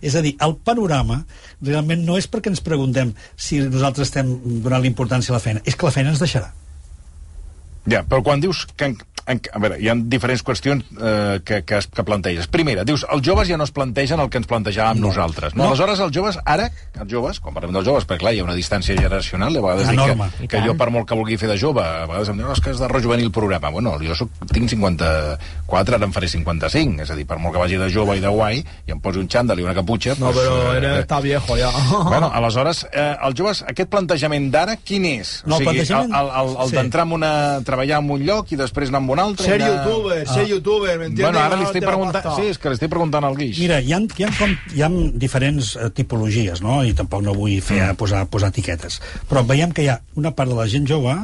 és 0.04 0.18
a 0.20 0.24
dir, 0.26 0.36
el 0.44 0.58
panorama 0.66 1.24
realment 1.62 2.04
no 2.08 2.18
és 2.20 2.28
perquè 2.28 2.52
ens 2.52 2.64
preguntem 2.64 3.14
si 3.36 3.62
nosaltres 3.64 4.12
estem 4.12 4.36
donant 4.66 4.84
l'importància 4.84 5.34
a 5.34 5.38
la 5.38 5.44
feina, 5.44 5.64
és 5.66 5.78
que 5.78 5.88
la 5.88 5.96
feina 5.96 6.14
ens 6.14 6.22
deixarà. 6.24 6.52
Ja, 7.90 8.04
però 8.08 8.22
quan 8.24 8.44
dius 8.44 8.64
que, 8.80 8.94
en- 9.28 9.42
a 9.54 9.60
veure, 9.60 9.78
hi 9.82 9.90
ha 9.90 9.96
diferents 9.96 10.44
qüestions 10.44 10.84
eh, 11.00 11.40
que, 11.46 11.62
que, 11.64 11.78
es, 11.78 11.88
que 11.88 12.04
planteges. 12.04 12.48
Primera, 12.48 12.84
dius, 12.84 13.06
els 13.12 13.24
joves 13.26 13.48
ja 13.48 13.58
no 13.58 13.64
es 13.68 13.72
plantegen 13.72 14.20
el 14.20 14.30
que 14.30 14.38
ens 14.42 14.48
plantejàvem 14.50 15.00
no. 15.00 15.08
nosaltres. 15.10 15.56
No? 15.56 15.64
No. 15.64 15.70
Aleshores, 15.72 16.00
els 16.04 16.12
joves, 16.16 16.40
ara, 16.46 16.70
els 17.00 17.12
joves, 17.12 17.40
quan 17.40 17.56
parlem 17.56 17.74
dels 17.76 17.86
joves, 17.88 18.06
perquè 18.10 18.20
clar, 18.24 18.34
hi 18.36 18.42
ha 18.44 18.48
una 18.48 18.56
distància 18.58 18.96
generacional, 18.98 19.56
a 19.58 19.62
vegades 19.68 19.90
Enorme. 19.94 20.30
dic 20.40 20.50
que, 20.50 20.58
que 20.58 20.64
jo, 20.68 20.76
per 20.80 20.90
molt 20.94 21.08
que 21.10 21.16
vulgui 21.20 21.38
fer 21.42 21.50
de 21.52 21.58
jove, 21.60 21.82
a 21.84 22.06
vegades 22.10 22.30
em 22.30 22.38
diuen, 22.42 22.50
no, 22.52 22.58
és 22.58 22.62
que 22.64 22.72
has 22.76 22.80
de 22.84 22.88
rejuvenir 22.92 23.26
el 23.28 23.32
programa. 23.32 23.70
Bueno, 23.74 23.96
jo 24.04 24.16
soc, 24.16 24.30
tinc 24.52 24.70
54, 24.70 25.96
ara 25.96 26.06
en 26.06 26.14
faré 26.14 26.28
55, 26.28 27.02
és 27.04 27.12
a 27.12 27.16
dir, 27.18 27.26
per 27.30 27.38
molt 27.42 27.56
que 27.56 27.62
vagi 27.64 27.78
de 27.80 27.90
jove 27.94 28.18
i 28.18 28.24
de 28.24 28.32
guai, 28.32 28.62
i 28.88 28.92
em 28.94 29.00
posi 29.04 29.22
un 29.22 29.30
xandall 29.32 29.60
i 29.62 29.66
una 29.66 29.76
caputxa... 29.78 30.16
No, 30.20 30.32
doncs, 30.32 30.40
pero 30.44 30.74
eh, 30.74 30.78
eres, 30.78 31.00
está 31.06 31.20
viejo 31.24 31.58
ya. 31.58 31.70
Bueno, 32.14 32.30
aleshores, 32.34 32.84
eh, 32.92 33.16
els 33.26 33.36
joves, 33.40 33.64
aquest 33.68 33.90
plantejament 33.90 34.50
d'ara, 34.54 34.76
quin 34.84 35.06
és? 35.10 35.36
No, 35.46 35.58
el 35.58 35.68
o 35.68 35.72
sigui, 35.72 35.80
plantejament- 35.80 36.14
el, 36.20 36.32
el, 36.42 36.56
el 36.64 36.70
sí. 36.70 36.76
d'entrar 36.78 37.06
en 37.08 37.16
una... 37.20 37.32
treballar 37.64 38.00
en 38.04 38.12
un 38.12 38.24
lloc 38.26 38.52
i 38.54 38.58
després 38.60 38.92
anar 38.92 39.02
en 39.04 39.10
un 39.14 39.22
altre... 39.24 39.46
Ser 39.48 39.60
anar- 39.62 39.72
youtuber, 39.86 40.22
ser 40.28 40.48
youtuber, 40.50 40.98
¿me 41.00 41.06
entiendes? 41.12 41.26
Bueno, 41.32 41.42
ara 41.46 41.60
li 41.60 41.68
estic 41.70 41.86
preguntant... 41.86 42.30
Sí, 42.36 42.48
és 42.52 42.60
que 42.60 42.72
li 42.74 42.80
estic 42.80 42.92
preguntant 42.92 43.28
al 43.28 43.38
Guix. 43.40 43.60
Mira, 43.62 43.80
hi 43.82 43.94
ha, 43.96 44.02
hi 44.18 44.28
ha, 44.28 44.32
com, 44.40 44.56
hi 44.76 44.84
ha 44.86 44.90
diferents 45.26 45.76
eh, 45.78 45.90
tipologies, 45.96 46.62
no? 46.66 46.82
i 46.84 46.94
tampoc 46.98 47.24
no 47.26 47.36
vull 47.38 47.60
fer 47.62 47.80
mm. 47.84 48.00
posar, 48.02 48.26
posar 48.34 48.52
etiquetes. 48.54 49.00
Però 49.30 49.46
veiem 49.48 49.72
que 49.76 49.86
hi 49.86 49.92
ha 49.94 50.00
una 50.20 50.34
part 50.36 50.52
de 50.52 50.58
la 50.60 50.68
gent 50.72 50.90
jove 50.90 51.16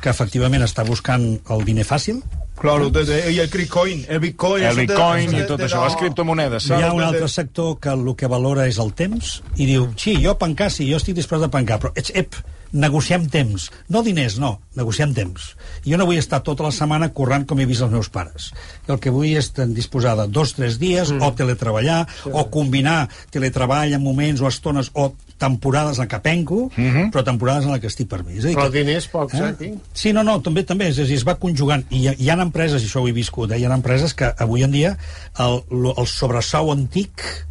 que 0.00 0.12
efectivament 0.12 0.62
està 0.64 0.84
buscant 0.88 1.26
el 1.50 1.66
diner 1.68 1.88
fàcil, 1.88 2.22
Claro, 2.60 2.90
desde, 2.90 3.32
y 3.32 3.38
el 3.40 3.48
Bitcoin, 3.48 4.04
el 4.06 4.20
Bitcoin. 4.20 4.62
el 4.62 4.76
bitcoin 4.76 5.28
eso 5.28 5.36
i 5.36 5.40
te- 5.40 5.46
tot 5.48 5.60
te 5.62 5.64
això, 5.64 5.78
da- 5.80 5.86
les 5.88 5.96
criptomonedes. 5.96 6.66
hi 6.68 6.82
ha 6.82 6.92
un 6.92 7.00
altre 7.00 7.26
sector 7.26 7.78
que 7.80 7.88
el 7.88 8.14
que 8.14 8.28
valora 8.28 8.66
és 8.68 8.76
el 8.76 8.92
temps 8.92 9.42
i 9.56 9.64
diu, 9.64 9.86
sí, 9.96 10.18
jo 10.22 10.34
pencar, 10.36 10.68
sí, 10.70 10.84
jo 10.90 10.98
estic 11.00 11.16
disposat 11.16 11.48
a 11.48 11.50
pencar, 11.54 11.78
però 11.80 11.94
ets, 11.96 12.12
ep, 12.14 12.36
negociem 12.72 13.26
temps. 13.30 13.70
No 13.88 14.02
diners, 14.06 14.38
no, 14.38 14.60
negociem 14.78 15.14
temps. 15.14 15.54
Jo 15.86 15.98
no 15.98 16.06
vull 16.08 16.20
estar 16.20 16.42
tota 16.46 16.66
la 16.66 16.74
setmana 16.74 17.10
corrent 17.16 17.46
com 17.48 17.60
he 17.60 17.66
vist 17.68 17.82
els 17.84 17.92
meus 17.92 18.10
pares. 18.12 18.50
El 18.88 19.00
que 19.02 19.12
vull 19.14 19.32
és 19.38 19.52
disposar 19.74 20.16
de 20.18 20.28
dos, 20.30 20.54
tres 20.58 20.78
dies, 20.82 21.10
mm. 21.10 21.24
o 21.24 21.32
teletreballar, 21.34 22.04
o 22.30 22.46
combinar 22.52 23.08
teletreball 23.34 23.96
en 23.96 24.04
moments 24.04 24.42
o 24.42 24.48
estones, 24.48 24.92
o 24.94 25.10
temporades 25.40 25.98
en 25.98 26.08
què 26.08 26.20
penco, 26.20 26.68
mm 26.76 26.90
-hmm. 26.90 27.10
però 27.10 27.24
temporades 27.24 27.64
en 27.64 27.80
que 27.80 27.86
estic 27.86 28.08
per 28.08 28.22
mi. 28.24 28.36
És 28.36 28.44
a 28.44 28.48
dir, 28.48 28.56
Però 28.56 28.70
que- 28.70 28.84
diners 28.84 29.08
pocs, 29.08 29.34
eh, 29.34 29.54
tinc. 29.58 29.80
Sí, 29.92 30.12
no, 30.12 30.22
no, 30.22 30.40
també 30.40 30.64
també, 30.64 30.88
és 30.88 30.98
a 30.98 31.04
dir, 31.04 31.16
es 31.16 31.26
va 31.26 31.38
conjugant. 31.38 31.84
I 31.90 31.96
hi 31.96 32.08
ha, 32.08 32.14
hi 32.18 32.28
ha 32.30 32.42
empreses, 32.42 32.82
i 32.82 32.86
això 32.86 33.00
ho 33.00 33.08
he 33.08 33.12
viscut, 33.12 33.50
eh, 33.50 33.58
hi 33.58 33.64
ha 33.64 33.74
empreses 33.74 34.14
que 34.14 34.34
avui 34.38 34.62
en 34.62 34.70
dia 34.70 34.98
el, 35.38 35.62
el 35.96 36.06
sobresou 36.06 36.70
antic 36.72 37.46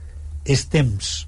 és 0.46 0.68
temps. 0.68 1.28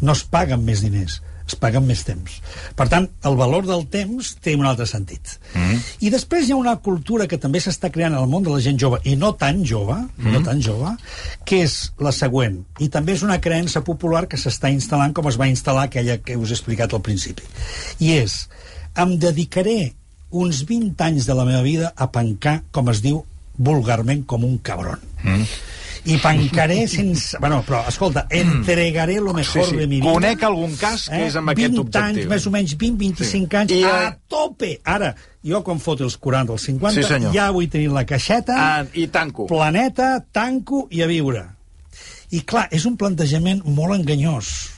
No 0.00 0.12
es 0.12 0.24
paguen 0.24 0.64
més 0.64 0.80
diners, 0.80 1.22
es 1.50 1.56
paguen 1.58 1.86
més 1.86 2.02
temps. 2.06 2.38
Per 2.78 2.86
tant, 2.90 3.08
el 3.26 3.36
valor 3.38 3.66
del 3.68 3.84
temps 3.92 4.32
té 4.42 4.54
un 4.58 4.68
altre 4.68 4.86
sentit. 4.88 5.36
Mm. 5.52 5.78
I 6.06 6.12
després 6.14 6.48
hi 6.48 6.54
ha 6.54 6.60
una 6.60 6.76
cultura 6.84 7.26
que 7.30 7.40
també 7.42 7.62
s'està 7.62 7.90
creant 7.92 8.16
el 8.16 8.28
món 8.30 8.46
de 8.46 8.54
la 8.54 8.62
gent 8.64 8.78
jove, 8.80 9.00
i 9.04 9.16
no 9.18 9.32
tan 9.40 9.64
jove, 9.66 9.98
mm. 9.98 10.32
no 10.34 10.42
tan 10.46 10.62
jove, 10.64 10.94
que 11.48 11.62
és 11.66 11.78
la 12.00 12.14
següent. 12.16 12.60
I 12.80 12.90
també 12.92 13.18
és 13.18 13.24
una 13.26 13.40
creença 13.42 13.84
popular 13.86 14.26
que 14.30 14.40
s'està 14.40 14.72
instal·lant 14.72 15.16
com 15.16 15.28
es 15.30 15.38
va 15.40 15.50
instal·lar 15.50 15.88
aquella 15.88 16.20
que 16.22 16.38
us 16.38 16.52
he 16.52 16.58
explicat 16.58 16.94
al 16.94 17.04
principi. 17.04 17.46
I 18.00 18.14
és, 18.22 18.44
em 18.98 19.16
dedicaré 19.20 19.92
uns 20.30 20.62
20 20.66 21.02
anys 21.02 21.26
de 21.26 21.34
la 21.34 21.44
meva 21.48 21.62
vida 21.66 21.92
a 21.96 22.06
pencar, 22.14 22.60
com 22.70 22.90
es 22.92 23.02
diu 23.02 23.24
vulgarment, 23.58 24.24
com 24.26 24.46
un 24.46 24.58
cabron. 24.62 25.02
Mm. 25.24 25.44
I 26.06 26.16
pencaré 26.22 26.86
sense... 26.88 27.36
Bueno, 27.40 27.62
però, 27.66 27.82
escolta, 27.88 28.26
entregaré 28.30 29.18
lo 29.20 29.34
mejor 29.34 29.64
Sí, 29.66 29.70
sí. 29.72 29.76
de 29.76 29.86
mi 29.86 30.00
vida. 30.00 30.12
Conec 30.12 30.42
algun 30.42 30.74
cas 30.80 31.08
que 31.10 31.26
és 31.26 31.36
amb 31.36 31.50
aquest 31.52 31.74
20 31.74 31.80
objectiu. 31.82 32.06
anys, 32.22 32.28
més 32.30 32.46
o 32.46 32.50
menys 32.54 32.76
20, 32.78 32.96
25 32.96 33.56
anys, 33.60 33.72
I, 33.76 33.82
a 33.84 33.94
eh, 34.08 34.14
tope! 34.28 34.70
Ara, 34.84 35.12
jo 35.44 35.60
quan 35.66 35.78
foti 35.78 36.02
els 36.06 36.16
40 36.16 36.52
els 36.56 36.62
50, 36.70 36.94
Sí, 37.02 37.06
senyor. 37.08 37.34
ja 37.36 37.50
vull 37.52 37.68
tenir 37.68 37.90
la 37.92 38.06
caixeta, 38.08 38.56
Ah, 38.56 38.84
I 38.94 39.06
tanco. 39.08 39.46
planeta, 39.46 40.24
tanco 40.32 40.86
i 40.90 41.02
a 41.02 41.06
viure. 41.06 41.44
I 42.30 42.40
clar, 42.46 42.68
és 42.70 42.84
un 42.86 42.96
plantejament 42.96 43.60
molt 43.66 43.92
enganyós, 43.98 44.70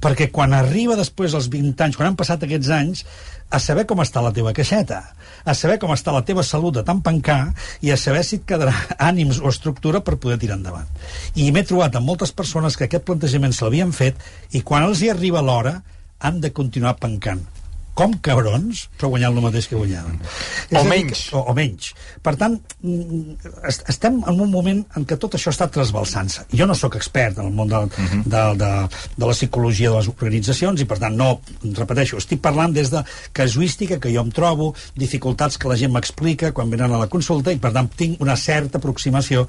perquè 0.00 0.30
quan 0.32 0.54
arriba 0.56 0.96
després 0.98 1.36
els 1.36 1.50
20 1.52 1.84
anys, 1.84 1.98
quan 1.98 2.10
han 2.10 2.18
passat 2.18 2.46
aquests 2.46 2.72
anys, 2.74 3.04
a 3.50 3.58
saber 3.58 3.84
com 3.90 4.00
està 4.02 4.22
la 4.22 4.32
teva 4.32 4.54
caixeta, 4.56 5.00
a 5.44 5.54
saber 5.58 5.78
com 5.82 5.92
està 5.92 6.14
la 6.14 6.24
teva 6.26 6.44
salut 6.46 6.76
de 6.78 6.84
tant 6.86 7.00
pencar 7.04 7.52
i 7.82 7.90
a 7.90 7.98
saber 8.00 8.22
si 8.24 8.40
et 8.40 8.48
quedarà 8.48 8.74
ànims 9.10 9.42
o 9.42 9.50
estructura 9.52 10.02
per 10.06 10.18
poder 10.22 10.38
tirar 10.40 10.58
endavant. 10.60 10.90
I 11.34 11.50
m'he 11.52 11.66
trobat 11.66 11.98
amb 11.98 12.08
moltes 12.12 12.32
persones 12.32 12.78
que 12.78 12.88
aquest 12.88 13.06
plantejament 13.08 13.56
se 13.56 13.66
l'havien 13.66 13.92
fet 13.96 14.20
i 14.56 14.62
quan 14.62 14.86
els 14.88 15.02
hi 15.02 15.10
arriba 15.12 15.44
l'hora 15.44 15.80
han 16.20 16.40
de 16.40 16.52
continuar 16.52 16.98
pencant 17.00 17.42
com 17.94 18.14
cabrons, 18.24 18.86
però 18.96 19.10
guanyant 19.12 19.36
el 19.36 19.44
mateix 19.44 19.68
que 19.68 19.76
guanyaven. 19.76 20.18
Dir 20.70 20.82
menys. 20.88 21.26
Que, 21.28 21.36
o, 21.36 21.42
o 21.50 21.54
menys. 21.56 21.90
Per 22.24 22.34
tant, 22.40 22.56
mm, 22.80 23.50
est- 23.68 23.84
estem 23.92 24.20
en 24.20 24.40
un 24.40 24.50
moment 24.50 24.80
en 24.96 25.06
què 25.06 25.18
tot 25.20 25.34
això 25.36 25.52
està 25.52 25.68
trasbalsant-se. 25.72 26.46
Jo 26.56 26.68
no 26.70 26.76
sóc 26.78 26.96
expert 26.96 27.38
en 27.38 27.50
el 27.50 27.56
món 27.56 27.68
de, 27.68 27.76
uh 27.76 27.88
-huh. 27.88 28.22
de, 28.24 28.44
de, 28.62 28.72
de 29.16 29.26
la 29.26 29.36
psicologia 29.36 29.90
de 29.90 29.96
les 29.96 30.08
organitzacions 30.08 30.80
i, 30.80 30.84
per 30.84 30.98
tant, 30.98 31.16
no, 31.16 31.40
repeteixo, 31.62 32.16
estic 32.16 32.40
parlant 32.40 32.72
des 32.72 32.90
de 32.90 33.04
casuística 33.32 34.00
que 34.00 34.14
jo 34.14 34.22
em 34.22 34.30
trobo, 34.30 34.74
dificultats 34.94 35.58
que 35.58 35.68
la 35.68 35.76
gent 35.76 35.92
m'explica 35.92 36.52
quan 36.52 36.70
venen 36.70 36.92
a 36.92 36.98
la 36.98 37.08
consulta 37.08 37.52
i, 37.52 37.58
per 37.58 37.72
tant, 37.72 37.88
tinc 37.88 38.20
una 38.20 38.36
certa 38.36 38.78
aproximació 38.78 39.46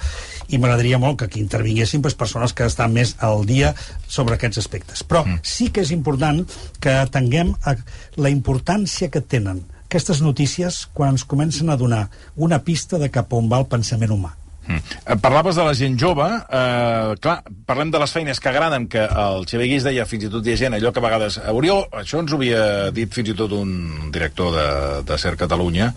i 0.50 0.58
m'agradaria 0.58 0.98
molt 0.98 1.20
que 1.20 1.26
aquí 1.26 1.40
intervinguessin 1.40 2.02
pues, 2.02 2.16
persones 2.16 2.54
que 2.54 2.66
estan 2.66 2.94
més 2.94 3.16
al 3.20 3.46
dia 3.46 3.74
sobre 4.08 4.36
aquests 4.36 4.58
aspectes. 4.58 5.04
Però 5.04 5.24
mm. 5.26 5.40
sí 5.44 5.70
que 5.70 5.82
és 5.82 5.92
important 5.92 6.44
que 6.80 6.90
atenguem 6.90 7.54
a 7.64 7.76
la 8.16 8.31
importància 8.32 9.10
que 9.12 9.22
tenen 9.22 9.64
aquestes 9.86 10.22
notícies 10.24 10.86
quan 10.94 11.12
ens 11.18 11.26
comencen 11.28 11.70
a 11.70 11.76
donar 11.78 12.06
una 12.36 12.62
pista 12.64 12.98
de 12.98 13.10
cap 13.12 13.34
on 13.34 13.50
va 13.52 13.60
el 13.60 13.68
pensament 13.68 14.12
humà. 14.12 14.32
Mm. 14.68 14.78
Eh, 15.06 15.16
Parlaves 15.20 15.56
de 15.58 15.64
la 15.66 15.74
gent 15.76 15.98
jove, 16.00 16.24
eh, 16.24 17.16
clar, 17.20 17.42
parlem 17.66 17.92
de 17.92 18.00
les 18.00 18.12
feines 18.14 18.40
que 18.40 18.50
agraden, 18.50 18.88
que 18.88 19.02
el 19.04 19.44
Xavier 19.50 19.68
Guix 19.72 19.84
deia 19.84 20.06
fins 20.06 20.24
i 20.28 20.30
tot 20.30 20.46
hi 20.48 20.54
ha 20.54 20.60
gent, 20.64 20.74
allò 20.78 20.92
que 20.94 21.02
a 21.02 21.04
vegades... 21.04 21.40
Oriol, 21.52 21.88
això 21.92 22.22
ens 22.22 22.32
ho 22.32 22.38
havia 22.40 22.92
dit 22.96 23.12
fins 23.12 23.34
i 23.34 23.36
tot 23.36 23.52
un 23.58 24.12
director 24.14 24.54
de, 24.56 24.68
de 25.10 25.18
Ser 25.18 25.34
Catalunya, 25.36 25.90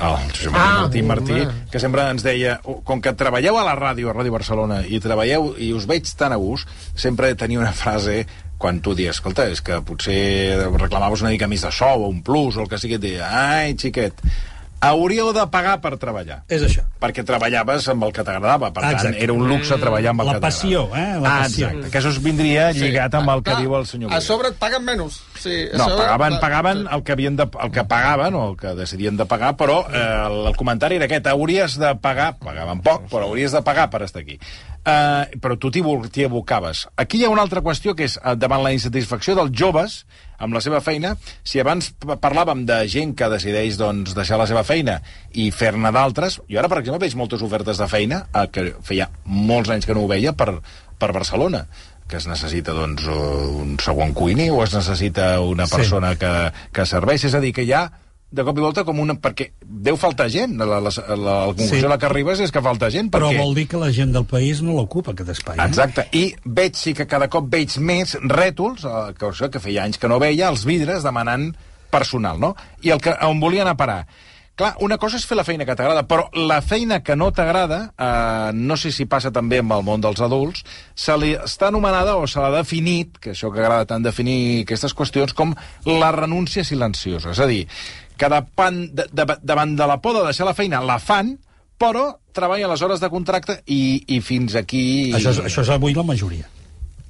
el 0.00 0.16
Josep 0.34 0.52
Maria 0.52 0.66
Ah, 0.74 0.80
Martí 0.82 1.02
Martí, 1.02 1.32
home. 1.44 1.64
que 1.70 1.78
sempre 1.80 2.02
ens 2.10 2.22
deia, 2.24 2.58
"Oh, 2.64 2.80
com 2.82 3.00
que 3.00 3.12
treballeu 3.12 3.58
a 3.60 3.64
la 3.64 3.76
ràdio, 3.78 4.10
a 4.10 4.14
Ràdio 4.16 4.32
Barcelona, 4.32 4.82
i 4.88 4.98
treballeu 5.00 5.54
i 5.58 5.72
us 5.76 5.86
veig 5.86 6.08
tan 6.16 6.32
a 6.32 6.36
gust, 6.40 6.68
sempre 6.96 7.34
tenia 7.36 7.60
una 7.60 7.72
frase 7.72 8.26
quan 8.60 8.78
tu 8.84 8.92
dius, 8.94 9.16
escolta, 9.16 9.46
és 9.48 9.62
que 9.64 9.80
potser 9.88 10.68
reclamaves 10.76 11.22
una 11.24 11.32
mica 11.32 11.48
més 11.48 11.64
de 11.64 11.72
sou 11.72 12.04
o 12.04 12.12
un 12.12 12.20
plus 12.22 12.58
o 12.60 12.66
el 12.66 12.68
que 12.68 12.78
sigui, 12.78 12.98
et 13.00 13.04
deia, 13.06 13.28
ai, 13.32 13.72
xiquet, 13.80 14.20
hauríeu 14.80 15.32
de 15.36 15.42
pagar 15.52 15.74
per 15.84 15.94
treballar 16.00 16.38
És 16.48 16.62
això. 16.64 16.84
perquè 17.00 17.20
treballaves 17.26 17.88
amb 17.92 18.04
el 18.06 18.12
que 18.16 18.22
t'agradava. 18.24 18.70
Per 18.72 18.84
Exacte. 18.84 19.10
tant, 19.10 19.18
era 19.22 19.32
un 19.36 19.46
luxe 19.48 19.76
treballar 19.80 20.10
amb 20.14 20.22
el 20.24 20.26
La 20.30 20.32
que 20.38 20.40
t'agradava. 20.40 20.50
passió, 20.50 20.84
eh? 20.96 21.20
La 21.20 21.34
ah, 21.34 21.42
passió. 21.42 21.68
exacte. 21.68 21.90
Que 21.90 21.98
això 22.00 22.08
es 22.14 22.22
vindria 22.22 22.70
lligat 22.72 23.14
amb 23.14 23.28
el 23.34 23.42
que 23.42 23.50
Clar, 23.50 23.60
diu 23.60 23.76
el 23.76 23.86
senyor 23.86 24.12
A 24.14 24.20
sobre 24.24 24.48
et 24.48 24.56
paguen 24.56 24.84
menys. 24.84 25.20
Sí, 25.40 25.54
No, 25.72 25.86
sobre- 25.88 26.04
pagaven, 26.04 26.34
pagaven 26.40 26.80
el 26.92 27.02
que, 27.02 27.12
havien 27.16 27.36
de, 27.36 27.46
el 27.64 27.70
que 27.72 27.84
pagaven 27.88 28.34
o 28.36 28.50
el 28.50 28.56
que 28.60 28.74
decidien 28.76 29.16
de 29.16 29.24
pagar, 29.24 29.54
però 29.56 29.78
eh, 29.88 30.02
el, 30.50 30.54
comentari 30.56 30.98
era 31.00 31.06
aquest, 31.08 31.26
hauries 31.32 31.78
de 31.80 31.94
pagar, 31.96 32.34
pagaven 32.42 32.82
poc, 32.84 33.06
però 33.08 33.24
hauries 33.30 33.54
de 33.56 33.62
pagar 33.64 33.88
per 33.88 34.02
estar 34.04 34.20
aquí. 34.20 34.36
Eh, 34.84 35.38
però 35.40 35.56
tu 35.60 35.70
t'hi 35.72 36.24
abocaves. 36.24 36.86
Aquí 36.96 37.18
hi 37.20 37.24
ha 37.24 37.30
una 37.32 37.40
altra 37.46 37.62
qüestió 37.64 37.94
que 37.96 38.04
és 38.04 38.18
eh, 38.20 38.34
davant 38.36 38.62
la 38.64 38.72
insatisfacció 38.76 39.34
dels 39.38 39.52
joves 39.56 40.02
amb 40.40 40.52
la 40.56 40.60
seva 40.64 40.80
feina, 40.84 41.14
si 41.44 41.60
abans 41.60 41.90
pa- 42.00 42.16
parlàvem 42.20 42.66
de 42.68 42.82
gent 42.88 43.14
que 43.16 43.28
decideix 43.32 43.76
doncs, 43.80 44.12
deixar 44.16 44.38
la 44.40 44.46
seva 44.48 44.62
feina 44.64 45.00
i 45.32 45.50
fer-ne 45.52 45.92
d'altres, 45.92 46.40
jo 46.48 46.60
ara, 46.60 46.68
per 46.68 46.78
exemple, 46.80 47.00
veig 47.04 47.16
moltes 47.16 47.40
ofertes 47.44 47.80
de 47.80 47.88
feina, 47.88 48.26
eh, 48.34 48.46
que 48.52 48.74
feia 48.84 49.08
molts 49.24 49.68
anys 49.72 49.88
que 49.88 49.96
no 49.96 50.04
ho 50.04 50.08
veia, 50.08 50.32
per, 50.36 50.58
per 51.00 51.12
Barcelona 51.16 51.66
que 52.10 52.18
es 52.18 52.26
necessita 52.26 52.74
doncs, 52.76 53.06
un 53.06 53.76
segon 53.82 54.12
cuiner 54.16 54.50
o 54.52 54.64
es 54.64 54.74
necessita 54.74 55.36
una 55.40 55.66
Sí. 55.70 55.76
persona 55.78 56.16
que, 56.18 56.34
que 56.74 56.86
serveix, 56.86 57.24
és 57.30 57.34
a 57.34 57.40
dir, 57.40 57.52
que 57.54 57.62
hi 57.64 57.72
ha 57.72 57.84
de 58.30 58.44
cop 58.46 58.58
i 58.58 58.62
volta 58.62 58.84
com 58.86 58.98
una... 59.02 59.14
perquè 59.18 59.48
deu 59.64 59.96
faltar 59.98 60.28
gent, 60.30 60.52
la, 60.58 60.66
la, 60.78 60.90
la, 60.90 61.16
la 61.18 61.36
conclusió 61.48 61.80
Sí. 61.80 61.86
a 61.86 61.90
la 61.90 61.98
que 61.98 62.06
arribes 62.06 62.38
és 62.44 62.52
que 62.54 62.62
falta 62.62 62.90
gent, 62.94 63.08
Però 63.10 63.30
perquè... 63.30 63.40
vol 63.42 63.54
dir 63.58 63.64
que 63.70 63.80
la 63.80 63.88
gent 63.94 64.12
del 64.14 64.26
país 64.30 64.60
no 64.62 64.76
l'ocupa, 64.76 65.10
aquest 65.16 65.32
espai. 65.34 65.56
Eh? 65.58 65.66
Exacte, 65.66 66.04
i 66.14 66.28
veig 66.44 66.78
sí 66.78 66.94
que 66.94 67.08
cada 67.10 67.26
cop 67.32 67.48
veig 67.50 67.74
més 67.82 68.14
rètols, 68.22 68.84
eh, 68.86 69.14
que, 69.18 69.32
que 69.50 69.62
feia 69.62 69.82
anys 69.88 69.98
que 69.98 70.10
no 70.10 70.20
veia, 70.22 70.48
els 70.50 70.62
vidres 70.68 71.02
demanant 71.02 71.48
personal, 71.90 72.38
no? 72.38 72.54
I 72.86 72.92
el 72.94 73.00
que, 73.02 73.16
on 73.26 73.40
volien 73.42 73.66
a 73.66 73.74
parar. 73.76 74.04
Clar, 74.60 74.74
una 74.84 74.98
cosa 75.00 75.16
és 75.16 75.24
fer 75.24 75.38
la 75.38 75.44
feina 75.46 75.64
que 75.64 75.72
t'agrada, 75.72 76.02
però 76.04 76.26
la 76.36 76.58
feina 76.60 76.98
que 77.00 77.14
no 77.16 77.30
t'agrada, 77.32 77.78
eh, 77.96 78.50
no 78.52 78.76
sé 78.76 78.90
si 78.92 79.06
passa 79.08 79.30
també 79.32 79.62
amb 79.62 79.72
el 79.72 79.86
món 79.86 80.02
dels 80.04 80.20
adults, 80.20 80.66
se 80.92 81.16
li 81.16 81.30
està 81.32 81.70
anomenada 81.70 82.18
o 82.20 82.26
se 82.28 82.42
l'ha 82.42 82.50
definit, 82.58 83.16
que 83.16 83.32
això 83.32 83.48
que 83.54 83.62
agrada 83.62 83.88
tant 83.88 84.04
definir 84.04 84.66
aquestes 84.66 84.92
qüestions, 84.92 85.32
com 85.32 85.56
la 85.88 86.12
renúncia 86.12 86.60
silenciosa. 86.60 87.32
És 87.32 87.40
a 87.40 87.48
dir, 87.48 87.62
que 88.20 88.28
davant 88.28 88.82
de, 88.92 89.08
de, 89.08 89.28
davant 89.40 89.72
de 89.80 89.88
la 89.88 89.96
por 90.04 90.18
de 90.18 90.28
deixar 90.28 90.50
la 90.50 90.56
feina 90.58 90.84
la 90.84 91.00
fan, 91.00 91.38
però 91.80 92.10
treballen 92.36 92.68
les 92.68 92.84
hores 92.84 93.00
de 93.00 93.08
contracte 93.08 93.62
i, 93.64 94.04
i 94.12 94.20
fins 94.20 94.60
aquí... 94.60 94.84
Això, 95.16 95.32
és, 95.32 95.44
això 95.48 95.64
és 95.64 95.72
avui 95.72 95.96
la 95.96 96.04
majoria. 96.04 96.59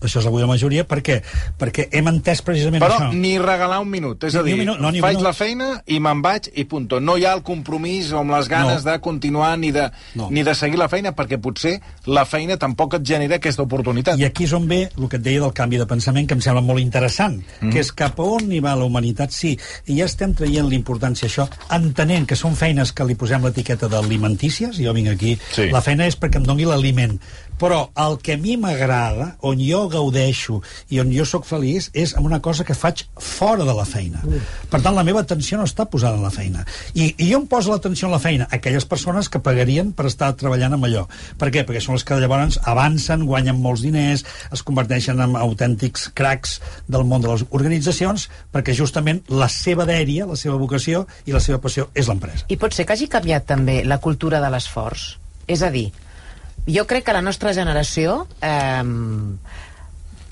Això 0.09 0.21
és 0.21 0.27
avui 0.27 0.41
la 0.41 0.47
majoria, 0.49 0.85
per 0.87 1.03
què? 1.03 1.23
Perquè 1.59 1.89
hem 1.93 2.09
entès 2.09 2.43
precisament 2.43 2.83
Però 2.83 2.97
això. 2.99 3.13
ni 3.13 3.39
regalar 3.39 3.81
un 3.81 3.91
minut. 3.91 4.23
És 4.25 4.35
Ni- 4.35 4.41
a 4.41 4.43
ni 4.43 4.51
dir, 4.51 4.55
un 4.55 4.61
minut, 4.67 4.81
no, 4.81 4.91
ni 4.91 5.01
faig 5.01 5.17
minut. 5.17 5.25
la 5.25 5.33
feina 5.33 5.83
i 5.87 6.01
me'n 6.01 6.23
vaig 6.23 6.49
i 6.55 6.65
punto. 6.65 7.01
No 7.01 7.17
hi 7.19 7.25
ha 7.25 7.33
el 7.35 7.43
compromís 7.43 8.13
o 8.13 8.19
amb 8.19 8.31
les 8.33 8.49
ganes 8.49 8.85
No. 8.85 8.91
de 8.93 8.99
continuar 9.01 9.59
ni 9.59 9.71
de, 9.73 9.91
No. 10.15 10.29
ni 10.31 10.43
de 10.43 10.55
seguir 10.55 10.79
la 10.79 10.89
feina, 10.89 11.15
perquè 11.15 11.39
potser 11.41 11.81
la 12.07 12.25
feina 12.25 12.57
tampoc 12.57 12.95
et 12.95 13.05
genera 13.07 13.37
aquesta 13.37 13.63
oportunitat. 13.63 14.19
I 14.19 14.25
aquí 14.25 14.45
és 14.45 14.53
on 14.53 14.67
ve 14.69 14.89
el 14.97 15.09
que 15.09 15.17
et 15.17 15.23
deia 15.23 15.41
del 15.41 15.53
canvi 15.53 15.77
de 15.79 15.87
pensament, 15.87 16.27
que 16.27 16.35
em 16.35 16.41
sembla 16.41 16.61
molt 16.63 16.81
interessant, 16.81 17.43
mm. 17.61 17.71
que 17.71 17.81
és 17.81 17.93
cap 17.93 18.19
a 18.19 18.23
on 18.23 18.51
hi 18.53 18.61
va 18.61 18.75
la 18.77 18.85
humanitat, 18.85 19.31
sí, 19.31 19.59
i 19.87 19.97
ja 19.99 20.05
estem 20.07 20.35
traient 20.35 20.69
l'importància 20.69 21.27
a 21.27 21.29
això, 21.31 21.49
entenent 21.71 22.27
que 22.27 22.37
són 22.37 22.55
feines 22.57 22.93
que 22.93 23.05
li 23.05 23.15
posem 23.15 23.43
l'etiqueta 23.45 23.89
d'alimentícies, 23.89 24.77
jo 24.79 24.93
vinc 24.93 25.09
aquí, 25.09 25.39
Sí. 25.53 25.69
la 25.71 25.81
feina 25.81 26.07
és 26.07 26.19
perquè 26.19 26.37
em 26.37 26.45
doni 26.45 26.65
l'aliment, 26.65 27.19
però 27.61 27.91
el 28.01 28.17
que 28.25 28.35
a 28.35 28.41
mi 28.41 28.57
m'agrada, 28.57 29.35
on 29.47 29.61
jo 29.61 29.85
gaudeixo 29.93 30.61
i 30.89 31.01
on 31.03 31.13
jo 31.13 31.27
sóc 31.29 31.45
feliç, 31.49 31.91
és 31.93 32.15
amb 32.17 32.27
una 32.31 32.41
cosa 32.41 32.65
que 32.65 32.77
faig 32.77 33.05
fora 33.21 33.67
de 33.69 33.75
la 33.77 33.85
feina. 33.85 34.23
Per 34.71 34.81
tant, 34.81 34.97
la 34.97 35.05
meva 35.07 35.21
atenció 35.21 35.61
no 35.61 35.69
està 35.69 35.87
posada 35.91 36.17
en 36.17 36.25
la 36.25 36.33
feina. 36.33 36.65
I, 36.95 37.13
i 37.19 37.29
jo 37.29 37.43
em 37.43 37.47
poso 37.51 37.75
l'atenció 37.75 38.09
en 38.09 38.15
la 38.17 38.23
feina, 38.23 38.49
aquelles 38.51 38.89
persones 38.89 39.29
que 39.29 39.43
pagarien 39.45 39.93
per 39.97 40.09
estar 40.09 40.33
treballant 40.41 40.79
amb 40.79 40.89
allò. 40.89 41.05
Per 41.39 41.51
què? 41.53 41.67
Perquè 41.69 41.85
són 41.85 41.99
les 41.99 42.07
que 42.09 42.19
llavors 42.21 42.59
avancen, 42.65 43.27
guanyen 43.29 43.61
molts 43.61 43.85
diners, 43.85 44.25
es 44.51 44.65
converteixen 44.67 45.21
en 45.21 45.37
autèntics 45.37 46.09
cracs 46.17 46.59
del 46.89 47.05
món 47.05 47.25
de 47.25 47.33
les 47.33 47.45
organitzacions, 47.51 48.29
perquè 48.55 48.75
justament 48.77 49.23
la 49.29 49.51
seva 49.53 49.85
dèria, 49.89 50.29
la 50.31 50.39
seva 50.41 50.57
vocació 50.61 51.05
i 51.29 51.37
la 51.37 51.45
seva 51.45 51.61
passió 51.61 51.91
és 51.95 52.09
l'empresa. 52.09 52.49
I 52.49 52.57
pot 52.61 52.75
ser 52.75 52.87
que 52.87 52.97
hagi 52.97 53.11
canviat 53.11 53.49
també 53.51 53.83
la 53.85 54.01
cultura 54.01 54.41
de 54.41 54.49
l'esforç. 54.53 55.11
És 55.51 55.65
a 55.67 55.71
dir, 55.75 55.91
jo 56.69 56.87
crec 56.87 57.07
que 57.07 57.17
la 57.17 57.23
nostra 57.23 57.53
generació 57.57 58.27
eh, 58.43 58.83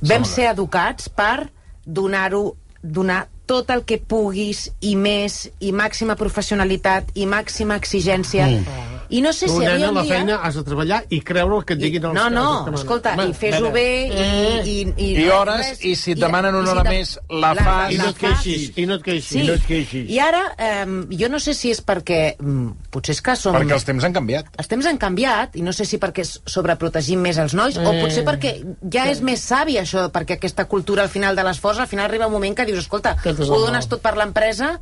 vam 0.01 0.29
ser 0.29 0.51
educats 0.53 1.09
per 1.09 1.49
donar-ho 1.85 2.53
donar 2.83 3.27
tot 3.49 3.71
el 3.73 3.83
que 3.89 3.97
puguis 3.99 4.67
i 4.85 4.95
més, 4.97 5.47
i 5.65 5.73
màxima 5.73 6.19
professionalitat 6.21 7.15
i 7.17 7.25
màxima 7.27 7.79
exigència. 7.81 8.47
Mm. 8.47 8.98
I 9.09 9.23
no 9.25 9.33
sé 9.33 9.47
Tu, 9.47 9.55
si 9.55 9.65
nena, 9.65 9.89
en 9.89 9.95
la 9.95 10.03
dia 10.05 10.19
feina 10.19 10.37
has 10.45 10.57
de 10.59 10.63
treballar 10.67 10.99
i 11.15 11.21
creure 11.25 11.57
el 11.57 11.65
que 11.65 11.77
et 11.77 11.81
diguin 11.81 12.09
els 12.11 12.17
no, 12.17 12.27
no, 12.33 12.49
els 12.69 12.83
escolta, 12.83 13.15
i 13.25 13.33
fes-ho 13.37 13.71
bé 13.73 13.85
i, 14.09 14.27
i, 14.73 14.75
i, 14.91 15.09
I 15.25 15.29
hores, 15.33 15.71
i 15.81 15.95
si 15.97 16.13
et 16.13 16.21
demanen 16.21 16.59
una 16.59 16.75
hora 16.75 16.85
més, 16.85 17.15
la 17.33 17.55
fas. 17.57 17.95
I 17.95 18.01
no 18.01 18.11
et 18.13 18.21
queixis, 18.21 18.67
i 18.77 18.85
no 18.89 18.99
et 18.99 19.07
queixis. 19.07 19.31
Sí, 19.31 19.47
no 19.49 19.57
et 19.57 19.65
queixis. 19.69 20.11
i 20.13 20.21
ara 20.21 20.43
eh, 20.59 20.85
jo 21.23 21.31
no 21.33 21.41
sé 21.41 21.55
si 21.57 21.73
és 21.73 21.81
perquè 21.85 22.21
mm, 22.37 22.91
potser 22.93 23.17
és 23.17 23.23
que 23.25 23.37
som... 23.41 23.57
Perquè 23.57 23.79
els 23.79 23.89
temps 23.89 24.05
han 24.05 24.17
canviat. 24.17 24.53
els 24.61 24.71
temps 24.75 24.91
han 24.91 25.01
canviat 25.01 25.57
i 25.57 25.65
no 25.65 25.73
sé 25.77 25.89
si 25.89 26.01
perquè 26.03 26.27
sobreprotegim 26.29 27.25
més 27.25 27.41
els 27.41 27.57
nois 27.57 27.81
o 27.81 27.95
potser 28.03 28.27
perquè 28.29 28.55
ja 28.93 29.09
és 29.09 29.25
més 29.25 29.41
savi 29.41 29.79
això, 29.81 30.09
perquè 30.13 30.37
aquesta 30.37 30.69
cultura 30.69 31.07
al 31.07 31.13
final 31.13 31.39
de 31.39 31.47
l'esforç 31.49 31.81
al 31.81 31.91
final 31.91 32.09
arriba 32.09 32.29
un 32.29 32.37
moment 32.37 32.57
que 32.57 32.69
dius, 32.69 32.85
escolta, 32.85 33.17
ho 33.25 33.65
dones 33.65 33.89
tot 33.89 34.05
per 34.05 34.17
l'empresa 34.21 34.77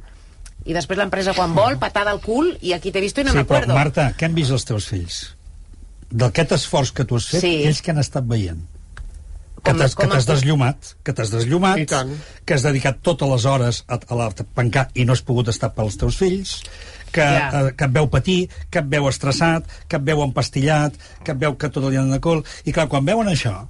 i 0.66 0.74
després 0.74 0.98
l'empresa 0.98 1.32
quan 1.36 1.54
vol, 1.54 1.78
patada 1.78 2.10
al 2.14 2.20
cul 2.20 2.52
i 2.60 2.72
aquí 2.76 2.90
t'he 2.92 3.00
vist 3.04 3.18
i 3.18 3.24
no 3.24 3.30
sí, 3.32 3.38
però, 3.38 3.44
m'acuerdo. 3.62 3.74
Marta, 3.78 4.08
què 4.18 4.26
han 4.28 4.34
vist 4.36 4.50
els 4.54 4.64
teus 4.68 4.88
fills? 4.90 5.20
D'aquest 6.10 6.52
esforç 6.58 6.92
que 6.94 7.04
tu 7.04 7.16
has 7.18 7.26
fet, 7.30 7.40
Sí. 7.42 7.54
ells 7.66 7.80
que 7.82 7.90
han 7.94 7.98
estat 8.02 8.26
veient? 8.26 8.60
Que 9.66 9.72
t'has 9.74 9.96
que 9.98 10.06
t'has 10.06 10.26
desllumat, 10.28 10.92
que 11.02 11.12
t'has 11.12 11.30
desllumat, 11.32 11.80
que 12.44 12.54
has 12.54 12.62
dedicat 12.62 13.00
totes 13.02 13.28
les 13.28 13.44
hores 13.50 13.80
a, 13.88 13.98
a 13.98 14.14
la 14.14 14.28
pencar 14.54 14.88
i 14.94 15.04
no 15.04 15.12
has 15.16 15.22
pogut 15.26 15.48
estar 15.50 15.72
pels 15.74 15.96
teus 15.98 16.18
fills, 16.20 16.60
que, 17.10 17.24
Ja. 17.24 17.48
eh, 17.66 17.72
que 17.74 17.84
et 17.88 17.90
veu 17.96 18.06
patir, 18.06 18.48
que 18.70 18.78
et 18.78 18.86
veu 18.92 19.08
estressat, 19.08 19.64
que 19.88 19.96
et 19.96 20.04
veu 20.06 20.22
empastillat, 20.22 20.94
que 21.24 21.32
et 21.32 21.38
veu 21.38 21.56
que 21.56 21.68
tot 21.68 21.82
el 21.84 21.90
dia 21.96 22.04
de 22.04 22.20
cul... 22.20 22.44
I 22.64 22.72
clar, 22.72 22.86
quan 22.88 23.04
veuen 23.04 23.26
això, 23.26 23.66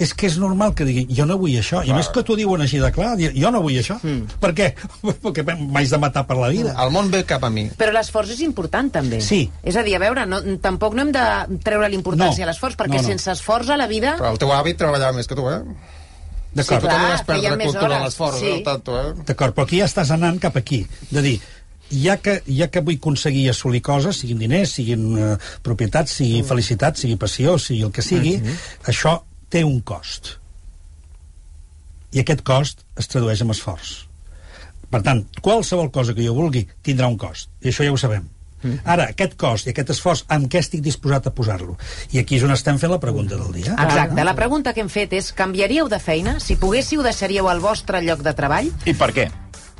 és 0.00 0.14
que 0.16 0.26
és 0.30 0.38
normal 0.40 0.72
que 0.74 0.86
diguin, 0.88 1.10
jo 1.12 1.26
no 1.28 1.36
vull 1.40 1.52
això. 1.60 1.82
I 1.84 1.92
a 1.92 1.96
més 1.98 2.08
que 2.08 2.22
t'ho 2.24 2.36
diuen 2.38 2.62
així 2.64 2.78
de 2.80 2.88
clar, 2.94 3.12
jo 3.20 3.50
no 3.52 3.60
vull 3.60 3.76
això. 3.76 3.98
Mm. 4.00 4.38
Per 4.40 4.50
què? 4.56 4.70
Perquè 5.26 5.44
m'haig 5.44 5.92
de 5.92 6.00
matar 6.00 6.24
per 6.28 6.38
la 6.40 6.48
vida. 6.48 6.72
El 6.80 6.92
món 6.94 7.12
ve 7.12 7.20
cap 7.28 7.44
a 7.44 7.50
mi. 7.52 7.66
Però 7.76 7.92
l'esforç 7.92 8.32
és 8.34 8.40
important, 8.46 8.88
també. 8.94 9.20
Sí. 9.24 9.42
És 9.62 9.76
a 9.76 9.84
dir, 9.84 9.98
a 9.98 10.02
veure, 10.02 10.24
no, 10.30 10.40
tampoc 10.64 10.96
no 10.96 11.04
hem 11.04 11.12
de 11.16 11.26
treure 11.66 11.92
l'importància 11.92 12.46
No. 12.46 12.48
a 12.48 12.52
l'esforç, 12.54 12.78
perquè 12.80 12.96
No, 12.96 13.04
no. 13.04 13.08
sense 13.12 13.30
esforç 13.36 13.68
a 13.70 13.76
la 13.76 13.86
vida... 13.90 14.16
Però 14.18 14.32
el 14.32 14.40
teu 14.40 14.52
avi 14.56 14.74
treballava 14.74 15.16
més 15.20 15.28
que 15.28 15.36
tu, 15.36 15.46
eh? 15.52 15.60
D'acord. 16.50 16.80
tu 16.82 16.88
clar, 16.88 16.96
també 16.96 17.46
vas 17.46 17.64
cultura 17.68 17.86
hores, 17.86 18.04
l'esforç, 18.08 18.40
sí. 18.40 18.50
eh? 18.56 18.62
Tanto, 18.66 18.96
eh? 18.98 19.14
D'acord, 19.28 19.54
però 19.54 19.68
aquí 19.68 19.78
ja 19.78 19.86
estàs 19.86 20.10
anant 20.16 20.40
cap 20.42 20.56
aquí. 20.58 20.80
De 21.12 21.22
dir, 21.22 21.36
ja 21.90 22.16
que, 22.22 22.40
ja 22.48 22.70
que 22.72 22.82
vull 22.86 22.98
aconseguir 22.98 23.48
assolir 23.52 23.82
coses, 23.86 24.18
siguin 24.22 24.40
diners, 24.42 24.72
siguin 24.80 25.04
uh, 25.14 25.34
propietats, 25.62 26.16
sigui 26.18 26.42
felicitat, 26.46 26.98
sigui 26.98 27.16
passió, 27.20 27.58
sigui 27.58 27.84
el 27.86 27.92
que 27.94 28.02
sigui, 28.02 28.38
això 28.90 29.20
té 29.50 29.64
un 29.66 29.80
cost. 29.86 30.36
I 32.10 32.22
aquest 32.22 32.42
cost 32.46 32.84
es 32.98 33.10
tradueix 33.10 33.42
en 33.44 33.52
esforç. 33.54 33.94
Per 34.90 35.02
tant, 35.06 35.22
qualsevol 35.42 35.92
cosa 35.94 36.14
que 36.16 36.24
jo 36.26 36.34
vulgui 36.34 36.64
tindrà 36.82 37.06
un 37.10 37.18
cost, 37.18 37.50
i 37.62 37.70
això 37.70 37.86
ja 37.86 37.94
ho 37.94 37.98
sabem. 38.00 38.26
Ara, 38.84 39.06
aquest 39.14 39.38
cost 39.40 39.68
i 39.68 39.72
aquest 39.72 39.94
esforç, 39.94 40.24
amb 40.28 40.50
què 40.52 40.60
estic 40.60 40.82
disposat 40.84 41.30
a 41.30 41.32
posar-lo? 41.32 41.78
I 42.12 42.20
aquí 42.20 42.36
és 42.36 42.44
on 42.44 42.52
estem 42.52 42.76
fent 42.82 42.92
la 42.92 43.00
pregunta 43.00 43.38
del 43.38 43.54
dia. 43.54 43.72
Exacte, 43.72 44.24
la 44.26 44.34
pregunta 44.36 44.74
que 44.76 44.82
hem 44.84 44.90
fet 44.92 45.14
és 45.16 45.30
canviaríeu 45.36 45.88
de 45.88 46.00
feina? 46.02 46.36
Si 46.44 46.58
poguéssiu, 46.60 47.04
deixaríeu 47.06 47.48
el 47.48 47.62
vostre 47.64 48.02
lloc 48.04 48.26
de 48.26 48.34
treball? 48.36 48.68
I 48.84 48.96
per 48.98 49.14
què? 49.16 49.30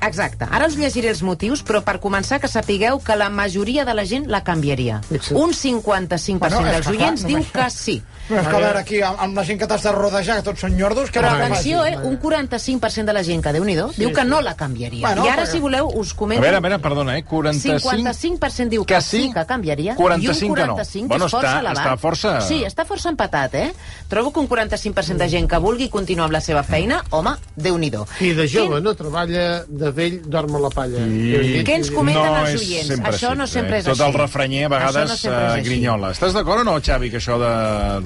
Exacte. 0.01 0.47
Ara 0.49 0.71
us 0.71 0.79
llegiré 0.81 1.11
els 1.13 1.21
motius, 1.21 1.61
però 1.67 1.83
per 1.85 1.99
començar 2.01 2.39
que 2.41 2.49
sapigueu 2.49 3.03
que 3.05 3.17
la 3.21 3.29
majoria 3.29 3.85
de 3.85 3.93
la 3.93 4.07
gent 4.09 4.31
la 4.33 4.41
canviaria. 4.47 5.03
Un 5.37 5.53
55% 5.53 6.39
Bueno, 6.41 6.63
dels 6.65 6.89
oients 6.89 7.27
diu 7.29 7.45
que 7.53 7.69
sí. 7.75 7.99
Però 8.31 8.41
és 8.41 8.49
que 8.49 8.57
a 8.57 8.61
veure, 8.63 8.79
aquí, 8.81 9.01
amb, 9.03 9.21
amb 9.27 9.37
la 9.41 9.45
gent 9.45 9.59
que 9.61 9.67
t'has 9.67 9.83
de 9.83 9.93
rodejar, 9.93 10.37
que 10.41 10.47
tots 10.47 10.63
són 10.65 10.77
nyordos... 10.79 11.11
Que 11.11 11.21
Però 11.21 11.33
no 11.35 11.45
atenció, 11.45 11.85
eh? 11.85 11.97
Un 11.99 12.17
45% 12.23 13.05
de 13.11 13.17
la 13.17 13.25
gent 13.27 13.43
que, 13.45 13.53
déu 13.57 13.65
nhi 13.67 13.77
diu 13.97 14.13
que 14.15 14.25
no 14.25 14.41
la 14.41 14.55
canviaria. 14.57 15.03
Bueno, 15.07 15.27
I 15.27 15.33
ara, 15.35 15.43
però- 15.45 15.51
si 15.53 15.61
voleu, 15.61 15.91
us 16.01 16.13
A 16.15 16.17
comento... 16.17 16.43
veure, 16.43 16.57
a 16.57 16.65
veure, 16.65 16.79
perdona, 16.79 17.19
eh? 17.19 17.25
45... 17.25 17.91
55% 17.91 18.69
diu 18.69 18.85
que, 18.85 18.95
que 18.95 19.01
sí, 19.03 19.23
sí, 19.27 19.33
que 19.35 19.45
canviaria, 19.47 19.95
45 19.97 20.47
i 20.47 20.49
un 20.49 20.55
que 20.55 20.67
no. 20.67 20.75
45 20.79 21.09
Bueno, 21.11 21.27
és 21.27 21.33
força 21.33 21.51
està- 21.51 21.61
elevat. 21.61 21.85
està 21.85 21.97
força- 21.99 22.41
Sí, 22.47 22.63
està 22.65 22.87
força 22.87 23.11
empatat, 23.11 23.55
eh? 23.55 23.69
Trobo 24.09 24.33
que 24.33 24.41
un 24.41 24.49
45% 24.49 25.17
de 25.17 25.29
gent 25.29 25.49
que 25.51 25.59
vulgui 25.59 25.89
continuar 25.89 26.27
amb 26.29 26.35
la 26.39 26.41
seva 26.41 26.63
feina, 26.63 27.03
home, 27.11 27.35
déu 27.57 27.77
nhi 27.79 27.91
I 28.21 28.33
de 28.39 28.47
jove 28.49 28.81
no 28.81 28.95
treballa, 28.95 29.65
de 29.67 29.91
vell 29.91 30.21
dorm 30.31 30.55
a 30.57 30.61
la 30.61 30.71
palla. 30.71 31.03
I... 31.07 31.65
Què 31.67 31.75
ens 31.81 31.91
comenten 31.91 32.23
no 32.31 32.47
els 32.47 32.61
oients? 32.61 33.01
Això 33.11 33.35
no 33.35 33.45
així, 33.49 33.55
sempre 33.59 33.79
és 33.81 33.85
Tot 33.89 33.99
el 33.99 34.07
així. 34.13 34.19
refrenyer 34.19 34.65
a 34.67 34.69
vegades 34.69 35.25
no 35.25 35.33
eh, 35.57 35.63
grinyola. 35.67 36.13
Estàs 36.15 36.33
d'acord 36.37 36.63
o 36.63 36.65
no, 36.69 36.77
Xavi, 36.81 37.11
que 37.11 37.19
això 37.19 37.39
de, 37.41 37.51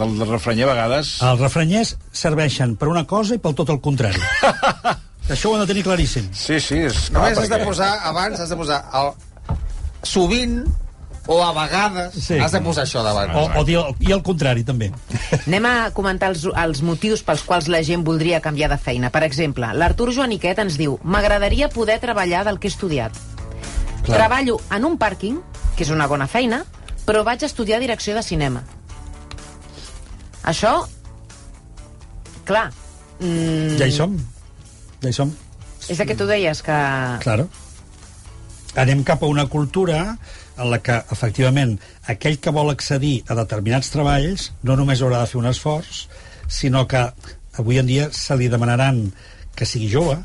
del 0.01 0.14
refrenyer 0.23 0.65
a 0.69 0.73
vegades... 0.73 1.15
Els 1.23 1.41
refrenyers 1.41 1.97
serveixen 2.13 2.77
per 2.77 2.89
una 2.93 3.05
cosa 3.07 3.35
i 3.35 3.43
pel 3.43 3.55
tot 3.59 3.71
el 3.75 3.81
contrari. 3.85 4.21
Això 5.33 5.51
ho 5.51 5.55
han 5.57 5.63
de 5.65 5.69
tenir 5.71 5.83
claríssim. 5.87 6.27
Sí, 6.37 6.59
sí, 6.61 6.83
és... 6.85 7.07
Només 7.15 7.39
has 7.39 7.49
de 7.49 7.55
perquè- 7.57 7.65
posar, 7.71 7.91
abans 8.11 8.41
has 8.45 8.51
de 8.53 8.57
posar 8.61 8.83
el... 9.01 9.13
sovint 10.05 10.65
o 11.27 11.39
a 11.43 11.53
vegades 11.57 12.13
Sí. 12.21 12.37
has 12.37 12.53
de 12.53 12.61
posar 12.61 12.85
això 12.85 13.01
davant. 13.03 13.31
O, 13.33 13.47
o 13.61 13.65
dir, 13.65 13.79
el- 13.81 13.95
I 14.05 14.13
el 14.13 14.21
contrari, 14.23 14.61
també. 14.69 14.91
Anem 15.47 15.65
a 15.65 15.91
comentar 15.97 16.29
els, 16.35 16.45
els 16.45 16.83
motius 16.85 17.23
pels 17.25 17.41
quals 17.49 17.71
la 17.73 17.81
gent 17.83 18.05
voldria 18.05 18.43
canviar 18.45 18.69
de 18.69 18.77
feina. 18.77 19.09
Per 19.11 19.23
exemple, 19.25 19.71
l'Artur 19.73 20.11
Joaniquet 20.13 20.61
ens 20.61 20.77
diu 20.77 20.99
m'agradaria 21.03 21.71
poder 21.73 21.97
treballar 22.03 22.45
del 22.45 22.61
que 22.61 22.69
he 22.69 22.75
estudiat. 22.75 23.17
Clar. 24.05 24.19
Treballo 24.19 24.59
en 24.77 24.85
un 24.85 24.99
pàrquing, 25.01 25.41
que 25.79 25.87
és 25.89 25.91
una 25.91 26.07
bona 26.07 26.27
feina, 26.29 26.61
però 27.09 27.25
vaig 27.25 27.43
estudiar 27.49 27.81
direcció 27.81 28.13
de 28.15 28.23
cinema. 28.23 28.61
Això, 30.45 30.73
clar, 32.45 32.69
mm, 33.19 33.77
Ja 33.81 33.89
hi 33.89 33.93
som. 33.93 34.17
Ja 35.03 35.09
hi 35.09 35.17
som. 35.17 35.33
és 35.89 36.01
el 36.01 36.07
que 36.07 36.17
tu 36.17 36.27
deies, 36.27 36.63
que... 36.63 36.77
Claro. 37.21 37.49
Anem 38.77 39.05
cap 39.05 39.23
a 39.23 39.27
una 39.27 39.47
cultura 39.47 40.17
en 40.57 40.71
la 40.71 40.79
que, 40.83 40.97
efectivament, 41.13 41.79
aquell 42.09 42.39
que 42.41 42.51
vol 42.51 42.71
accedir 42.71 43.23
a 43.29 43.37
determinats 43.39 43.91
treballs 43.93 44.51
no 44.63 44.77
només 44.77 45.03
haurà 45.03 45.21
de 45.23 45.31
fer 45.31 45.41
un 45.41 45.51
esforç, 45.51 46.07
sinó 46.49 46.87
que 46.89 47.05
avui 47.59 47.79
en 47.79 47.87
dia 47.87 48.09
se 48.13 48.37
li 48.37 48.49
demanaran 48.49 49.13
que 49.55 49.67
sigui 49.69 49.91
jove, 49.93 50.17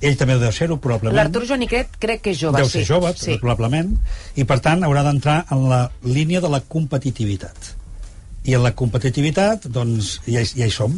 ell 0.00 0.16
també 0.16 0.38
deu 0.40 0.52
ser-ho, 0.52 0.78
probablement. 0.80 1.16
L'Artur 1.18 1.44
Joaniquet 1.48 1.98
crec 2.00 2.22
que 2.24 2.32
és 2.32 2.40
jove, 2.40 2.62
deu 2.62 2.70
sí. 2.70 2.80
ser 2.80 2.86
jove, 2.88 3.12
sí. 3.20 3.36
probablement, 3.42 3.92
i 4.40 4.46
per 4.48 4.60
tant 4.64 4.86
haurà 4.86 5.04
d'entrar 5.04 5.42
en 5.52 5.66
la 5.68 5.82
línia 6.06 6.40
de 6.40 6.48
la 6.52 6.62
competitivitat. 6.64 7.74
I 8.48 8.54
en 8.56 8.62
la 8.64 8.70
competitivitat, 8.72 9.66
doncs, 9.68 10.14
ja, 10.24 10.40
hi- 10.40 10.54
ja 10.62 10.64
hi 10.66 10.72
som. 10.72 10.94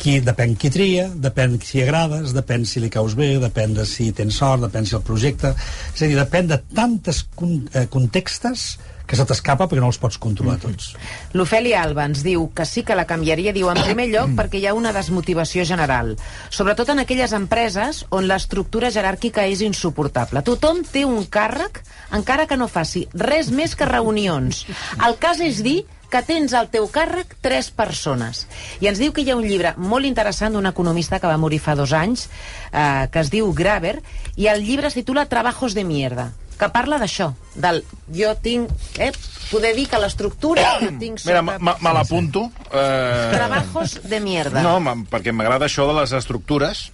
Qui, 0.00 0.18
depèn 0.24 0.54
qui 0.60 0.68
tria, 0.72 1.06
depèn 1.12 1.58
si 1.64 1.80
agrades, 1.82 2.34
depèn 2.36 2.66
si 2.68 2.80
li 2.80 2.90
caus 2.92 3.14
bé, 3.16 3.38
depèn 3.40 3.74
de 3.76 3.84
si 3.88 4.10
tens 4.16 4.36
sort, 4.36 4.62
depèn 4.66 4.84
si 4.88 4.94
el 4.96 5.02
projecte... 5.04 5.54
És 5.94 6.02
a 6.02 6.08
dir, 6.08 6.16
depèn 6.20 6.48
de 6.52 6.58
tantes 6.76 7.22
con 7.36 7.62
eh, 7.72 7.86
contextes 7.88 8.78
que 9.10 9.16
se 9.18 9.24
t'escapa 9.26 9.66
perquè 9.66 9.80
no 9.82 9.88
els 9.90 9.98
pots 9.98 10.20
controlar 10.22 10.54
tots. 10.62 10.92
L'Ofeli 11.34 11.72
Alba 11.74 12.04
ens 12.06 12.20
diu 12.22 12.44
que 12.54 12.62
sí 12.68 12.84
que 12.86 12.94
la 12.94 13.08
canviaria, 13.10 13.50
diu, 13.56 13.66
en 13.72 13.80
primer 13.82 14.06
lloc 14.12 14.36
perquè 14.38 14.60
hi 14.60 14.68
ha 14.70 14.74
una 14.78 14.92
desmotivació 14.94 15.64
general, 15.66 16.12
sobretot 16.48 16.92
en 16.94 17.02
aquelles 17.02 17.32
empreses 17.34 18.04
on 18.14 18.28
l'estructura 18.30 18.92
jeràrquica 18.94 19.48
és 19.50 19.64
insuportable. 19.66 20.44
Tothom 20.46 20.84
té 20.86 21.02
un 21.08 21.24
càrrec, 21.26 21.82
encara 22.14 22.46
que 22.46 22.56
no 22.60 22.68
faci 22.70 23.08
res 23.14 23.50
més 23.50 23.74
que 23.74 23.88
reunions. 23.90 24.62
El 25.02 25.18
cas 25.18 25.40
és 25.42 25.58
dir 25.66 25.80
que 26.10 26.22
tens 26.26 26.52
al 26.58 26.68
teu 26.70 26.88
càrrec 26.90 27.36
tres 27.40 27.70
persones. 27.70 28.46
I 28.80 28.88
ens 28.90 28.98
diu 28.98 29.12
que 29.14 29.22
hi 29.22 29.30
ha 29.30 29.36
un 29.38 29.46
llibre 29.46 29.74
molt 29.78 30.04
interessant 30.08 30.52
d'un 30.58 30.66
economista 30.66 31.20
que 31.22 31.30
va 31.30 31.38
morir 31.38 31.60
fa 31.62 31.76
dos 31.78 31.92
anys, 31.96 32.28
eh, 32.72 33.08
que 33.12 33.20
es 33.22 33.30
diu 33.30 33.52
Graver, 33.54 34.00
i 34.36 34.48
el 34.50 34.64
llibre 34.66 34.88
es 34.90 34.94
titula 34.98 35.26
Trabajos 35.30 35.74
de 35.74 35.84
mierda 35.84 36.32
que 36.60 36.68
parla 36.68 36.98
d'això, 37.00 37.30
del 37.56 37.78
jo 38.12 38.34
tinc, 38.36 38.68
eh, 39.00 39.06
poder 39.48 39.70
dir 39.78 39.86
que 39.88 39.96
l'estructura 39.96 40.74
que 40.78 40.90
tinc 41.00 41.22
Mira, 41.24 41.40
sota... 41.40 41.42
me- 41.42 41.58
me 41.58 41.72
me 41.80 41.92
l'apunto. 41.96 42.50
Eh... 42.68 43.30
Trabajos 43.32 43.94
de 44.04 44.20
mierda. 44.20 44.60
No, 44.60 44.74
perquè 45.08 45.32
m'agrada 45.32 45.64
això 45.70 45.86
de 45.88 45.94
les 46.02 46.12
estructures, 46.12 46.90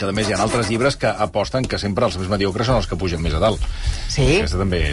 que 0.00 0.08
a 0.08 0.14
més 0.16 0.28
hi 0.30 0.32
ha 0.34 0.38
altres 0.42 0.70
llibres 0.72 0.96
que 1.00 1.06
aposten 1.12 1.66
que 1.68 1.78
sempre 1.78 2.06
els 2.08 2.16
més 2.18 2.30
mediocres 2.32 2.66
són 2.70 2.78
els 2.80 2.88
que 2.90 2.96
pugen 2.98 3.20
més 3.22 3.34
a 3.36 3.40
dalt. 3.42 3.60
Sí? 4.10 4.40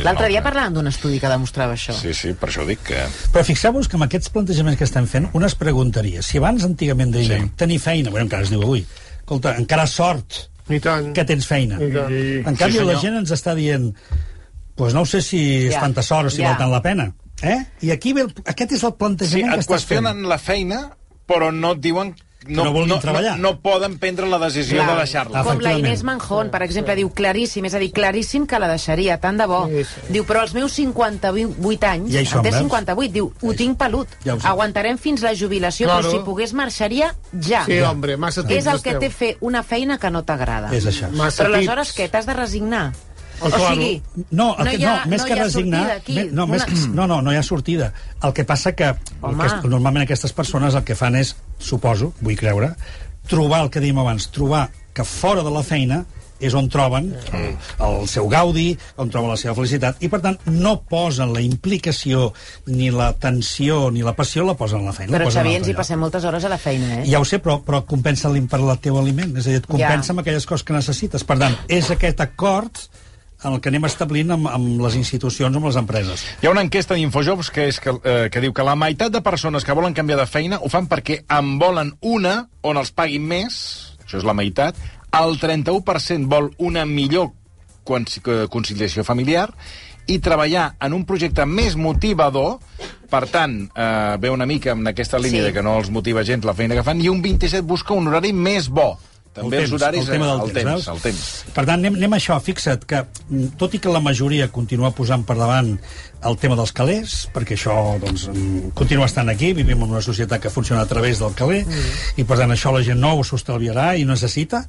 L'altre 0.03 0.27
dia 0.29 0.43
parlàvem 0.45 0.75
d'un 0.77 0.87
estudi 0.91 1.19
que 1.23 1.31
demostrava 1.31 1.73
això. 1.77 1.95
Sí, 1.95 2.13
sí, 2.13 2.33
per 2.37 2.49
això 2.51 2.65
dic 2.67 2.83
que... 2.91 3.01
Però 3.33 3.43
fixeu-vos 3.47 3.87
que 3.87 3.97
amb 3.97 4.05
aquests 4.07 4.29
plantejaments 4.35 4.77
que 4.77 4.85
estem 4.87 5.07
fent, 5.09 5.29
un 5.33 5.47
es 5.47 5.55
preguntaria, 5.55 6.21
si 6.21 6.37
abans 6.41 6.67
antigament 6.67 7.11
deien 7.15 7.27
Sí. 7.47 7.47
sí. 7.47 7.51
tenir 7.63 7.79
feina, 7.83 8.11
bueno, 8.11 8.25
encara 8.27 8.43
es 8.43 8.51
diu 8.53 8.61
avui, 8.63 8.83
escolta, 9.21 9.55
encara 9.57 9.87
sort 9.87 10.43
I 10.69 10.79
tant. 10.83 11.13
que 11.15 11.23
tens 11.25 11.47
feina. 11.47 11.79
I 11.79 11.91
tant. 11.93 12.13
En 12.51 12.55
canvi, 12.59 12.77
senyor. 12.81 12.91
la 12.93 12.99
gent 13.01 13.15
ens 13.23 13.31
està 13.31 13.55
dient 13.55 13.93
pues 14.77 14.93
no 14.93 15.01
ho 15.01 15.07
sé 15.09 15.23
si 15.25 15.39
és 15.67 15.73
Ja, 15.73 15.79
tanta 15.87 16.03
sort 16.05 16.27
o 16.27 16.29
si 16.29 16.43
ja. 16.43 16.51
val 16.51 16.57
tant 16.59 16.71
la 16.71 16.81
pena. 16.85 17.07
Eh? 17.41 17.57
I 17.87 17.91
aquí 17.95 18.11
ve 18.13 18.21
el, 18.27 18.33
aquest 18.45 18.71
és 18.77 18.83
el 18.83 18.91
Sí, 18.91 18.97
plantejament 18.99 19.49
que 19.53 19.59
et 19.59 19.63
estàs 19.65 19.85
fent. 19.85 20.03
qüestionen 20.05 20.27
la 20.29 20.37
feina, 20.37 20.81
però 21.27 21.51
no 21.53 21.71
et 21.73 21.81
diuen... 21.81 22.13
No, 22.45 22.63
no 22.63 22.71
vulguin 22.71 22.93
no, 22.93 22.99
treballar. 23.01 23.37
No, 23.37 23.49
no 23.49 23.59
poden 23.59 23.97
prendre 23.97 24.27
la 24.29 24.37
decisió 24.39 24.77
Clar. 24.77 24.91
de 24.91 24.97
deixar-la. 25.01 25.43
Com 25.43 25.59
la. 25.59 25.73
Inés 25.77 26.03
Manjón, 26.03 26.51
per 26.53 26.61
exemple, 26.63 26.95
diu 26.95 27.09
claríssim, 27.11 27.65
és 27.65 27.73
a 27.73 27.79
dir, 27.81 27.89
claríssim 27.91 28.45
que 28.47 28.59
la 28.61 28.69
deixaria, 28.69 29.17
tant 29.19 29.37
de 29.41 29.47
bo. 29.49 29.63
Sí, 29.67 29.83
sí. 29.83 30.01
Diu, 30.13 30.23
però 30.23 30.41
als 30.45 30.53
meus 30.53 30.71
58 30.77 31.87
anys, 31.89 32.13
Ja 32.13 32.23
som, 32.29 32.39
en 32.39 32.43
té 32.45 32.51
veus? 32.51 32.61
58, 32.63 33.11
diu, 33.11 33.31
ho 33.41 33.53
tinc 33.57 33.77
pelut. 33.77 34.07
Ja 34.23 34.35
ho. 34.35 34.39
Aguantarem 34.53 34.97
fins 35.01 35.25
la 35.25 35.33
jubilació, 35.35 35.87
Claro. 35.89 36.07
però 36.07 36.11
si 36.11 36.23
pogués 36.25 36.53
marxaria 36.53 37.15
ja. 37.33 37.65
Sí, 37.65 37.81
hombre, 37.81 38.17
massa 38.17 38.43
temps 38.43 38.53
És 38.57 38.67
el 38.71 38.81
que 38.81 38.95
té 38.95 39.09
fer 39.09 39.37
una 39.41 39.63
feina 39.63 39.97
que 39.97 40.11
no 40.11 40.23
t'agrada. 40.23 40.69
És 40.73 40.85
això. 40.85 41.09
Massa 41.11 41.43
Però 41.43 41.55
aleshores 41.55 41.93
què? 41.97 42.09
T'has 42.09 42.25
de 42.25 42.33
resignar? 42.33 42.93
O 43.39 43.49
claro. 43.49 43.75
sigui, 43.75 44.01
No, 44.31 44.55
el 44.57 44.67
que, 44.71 44.75
hi 44.77 44.85
ha, 44.85 44.95
no, 45.05 45.11
més 45.11 45.21
no 45.21 45.27
que 45.27 45.33
hi 45.35 45.39
ha 45.39 45.43
resignar... 45.43 45.83
sortida 45.93 46.23
me- 46.23 46.31
no, 46.31 46.47
més, 46.47 46.63
Una- 46.67 46.93
no, 46.95 47.07
no, 47.07 47.21
no 47.21 47.33
hi 47.33 47.37
ha 47.37 47.43
sortida. 47.43 47.91
El 48.23 48.33
que 48.33 48.43
passa 48.45 48.73
que, 48.73 48.93
Home. 49.21 49.43
el 49.45 49.61
que 49.61 49.67
normalment 49.69 50.03
aquestes 50.07 50.33
persones 50.33 50.75
el 50.75 50.83
que 50.83 50.95
fan 50.95 51.15
és, 51.15 51.35
suposo, 51.59 52.13
vull 52.21 52.35
creure, 52.39 52.73
trobar 53.29 53.63
el 53.65 53.69
que 53.73 53.81
dèiem 53.83 53.97
abans, 54.01 54.29
trobar 54.31 54.69
que 54.93 55.03
fora 55.05 55.43
de 55.43 55.51
la 55.53 55.61
feina 55.63 56.05
és 56.39 56.53
on 56.53 56.67
troben 56.69 57.07
el, 57.33 57.45
el 57.81 58.03
seu 58.07 58.27
gaudi, 58.29 58.75
on 59.01 59.09
troben 59.09 59.31
la 59.31 59.37
seva 59.41 59.55
felicitat, 59.57 59.97
i 60.05 60.09
per 60.09 60.19
tant 60.21 60.35
no 60.53 60.75
posen 60.85 61.31
la 61.33 61.41
implicació, 61.41 62.27
ni 62.69 62.91
la 62.93 63.07
tensió, 63.17 63.87
ni 63.89 64.03
la 64.05 64.13
passió, 64.13 64.43
la 64.45 64.53
posen 64.53 64.83
a 64.85 64.91
la 64.91 64.93
feina. 64.93 65.15
Però, 65.17 65.31
Xavier, 65.33 65.55
ens 65.63 65.71
hi 65.71 65.73
passem 65.73 65.97
moltes 65.99 66.23
hores 66.29 66.45
a 66.45 66.51
la 66.53 66.59
feina, 66.61 66.99
eh? 66.99 67.07
Ja 67.09 67.17
ho 67.21 67.25
sé, 67.25 67.39
però, 67.41 67.57
però 67.65 67.81
compensa-li 67.89 68.41
per 68.45 68.59
el 68.61 68.69
teu 68.85 68.99
aliment. 69.01 69.33
És 69.35 69.47
a 69.47 69.49
dir, 69.49 69.63
et 69.63 69.65
compensa 69.65 70.11
Ja. 70.11 70.13
amb 70.13 70.21
aquelles 70.21 70.45
coses 70.45 70.63
que 70.63 70.73
necessites. 70.77 71.23
Per 71.25 71.39
tant, 71.41 71.57
és 71.67 71.89
aquest 71.89 72.21
acord 72.21 72.83
en 73.43 73.53
el 73.53 73.61
que 73.61 73.69
anem 73.69 73.85
establint 73.85 74.31
amb, 74.33 74.47
amb 74.49 74.81
les 74.81 74.95
institucions, 74.97 75.55
amb 75.55 75.67
les 75.69 75.77
empreses. 75.79 76.23
Hi 76.41 76.47
ha 76.47 76.51
una 76.53 76.63
enquesta 76.65 76.95
d'Infojobs 76.97 77.51
que, 77.53 77.67
és 77.69 77.79
que, 77.79 77.93
eh, 78.03 78.29
que 78.33 78.41
diu 78.41 78.53
que 78.53 78.65
la 78.65 78.75
meitat 78.75 79.13
de 79.13 79.21
persones 79.21 79.63
que 79.65 79.75
volen 79.77 79.93
canviar 79.93 80.17
de 80.19 80.25
feina 80.29 80.59
ho 80.61 80.69
fan 80.73 80.87
perquè 80.89 81.21
en 81.37 81.57
volen 81.61 81.93
una 82.01 82.47
on 82.65 82.77
els 82.81 82.91
paguin 82.91 83.27
més, 83.27 83.59
això 84.05 84.17
és 84.17 84.25
la 84.27 84.33
meitat, 84.37 84.75
el 85.17 85.37
31% 85.39 86.27
vol 86.27 86.51
una 86.57 86.85
millor 86.85 87.29
eh, 87.87 88.47
conciliació 88.49 89.03
familiar 89.07 89.51
i 90.07 90.19
treballar 90.23 90.75
en 90.81 90.93
un 90.95 91.03
projecte 91.05 91.45
més 91.45 91.75
motivador, 91.75 92.57
per 93.11 93.25
tant, 93.27 93.57
eh, 93.75 94.17
ve 94.19 94.29
una 94.31 94.45
mica 94.47 94.71
en 94.71 94.87
aquesta 94.87 95.19
línia 95.19 95.41
Sí. 95.41 95.47
de 95.47 95.53
que 95.53 95.63
no 95.63 95.77
els 95.77 95.91
motiva 95.91 96.23
gens 96.23 96.45
la 96.45 96.53
feina 96.55 96.75
que 96.75 96.83
fan, 96.83 97.01
i 97.01 97.09
un 97.09 97.21
27 97.21 97.61
busca 97.67 97.93
un 97.93 98.07
horari 98.07 98.33
més 98.33 98.69
bo. 98.69 98.97
També 99.37 99.61
El 99.61 99.67
els 99.67 99.75
horaris... 99.77 100.07
el 100.07 100.15
tema 100.15 100.27
eh, 100.27 100.29
del 100.31 100.41
el 100.41 100.53
temps, 100.55 100.71
temps, 100.71 100.87
el 100.93 101.01
temps. 101.03 101.25
Per 101.53 101.63
tant, 101.63 101.75
anem, 101.77 101.97
anem 101.99 102.15
a 102.15 102.19
això. 102.21 102.37
Fixa't 102.43 102.87
que, 102.89 103.03
mm, 103.29 103.51
tot 103.61 103.75
i 103.77 103.81
que 103.83 103.93
la 103.93 104.01
majoria 104.03 104.49
continua 104.53 104.93
posant 104.97 105.25
per 105.27 105.37
davant 105.37 105.75
el 106.27 106.39
tema 106.41 106.57
dels 106.57 106.73
calés, 106.73 107.17
perquè 107.35 107.57
això 107.57 107.75
doncs, 108.01 108.27
mm, 108.33 108.73
continua 108.77 109.05
estant 109.05 109.29
aquí, 109.29 109.53
vivim 109.53 109.83
en 109.85 109.93
una 109.93 110.01
societat 110.01 110.41
que 110.41 110.53
funciona 110.53 110.81
a 110.81 110.89
través 110.89 111.21
del 111.21 111.37
caler, 111.37 111.63
mm. 111.65 112.17
i 112.17 112.25
per 112.25 112.39
tant 112.41 112.55
això 112.55 112.73
la 112.73 112.83
gent 112.85 112.99
no 112.99 113.13
ho 113.17 113.23
s'estalviarà 113.27 113.93
i 113.97 114.05
necessita, 114.09 114.65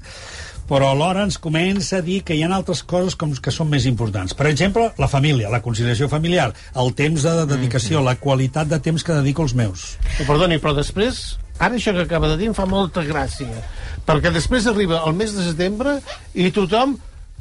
però 0.68 0.90
alhora 0.92 1.24
ens 1.24 1.38
comença 1.40 1.98
a 1.98 2.04
dir 2.04 2.20
que 2.28 2.37
hi 2.37 2.44
ha 2.44 2.50
altres 2.52 2.83
coses 2.85 3.16
com 3.16 3.33
que 3.33 3.52
són 3.54 3.70
més 3.72 3.88
importants. 3.88 4.37
Per 4.37 4.46
exemple, 4.50 4.90
la 5.00 5.09
família, 5.09 5.48
la 5.48 5.62
conciliació 5.64 6.11
familiar, 6.12 6.50
el 6.76 6.92
temps 6.98 7.24
de 7.24 7.35
dedicació, 7.48 8.04
la 8.04 8.18
qualitat 8.20 8.68
de 8.68 8.78
temps 8.85 9.04
que 9.04 9.16
dedico 9.16 9.46
als 9.46 9.57
meus. 9.57 9.94
Oh, 10.18 10.26
perdoni, 10.28 10.61
però 10.61 10.76
després, 10.76 11.38
ara 11.59 11.75
això 11.75 11.92
que 11.94 12.07
acaba 12.07 12.31
de 12.33 12.38
dir 12.40 12.49
em 12.51 12.57
fa 12.57 12.66
molta 12.71 13.05
gràcia, 13.07 13.62
perquè 14.07 14.33
després 14.35 14.66
arriba 14.71 15.03
el 15.07 15.14
mes 15.18 15.35
de 15.37 15.44
setembre 15.51 15.99
i 16.35 16.51
tothom, 16.55 16.97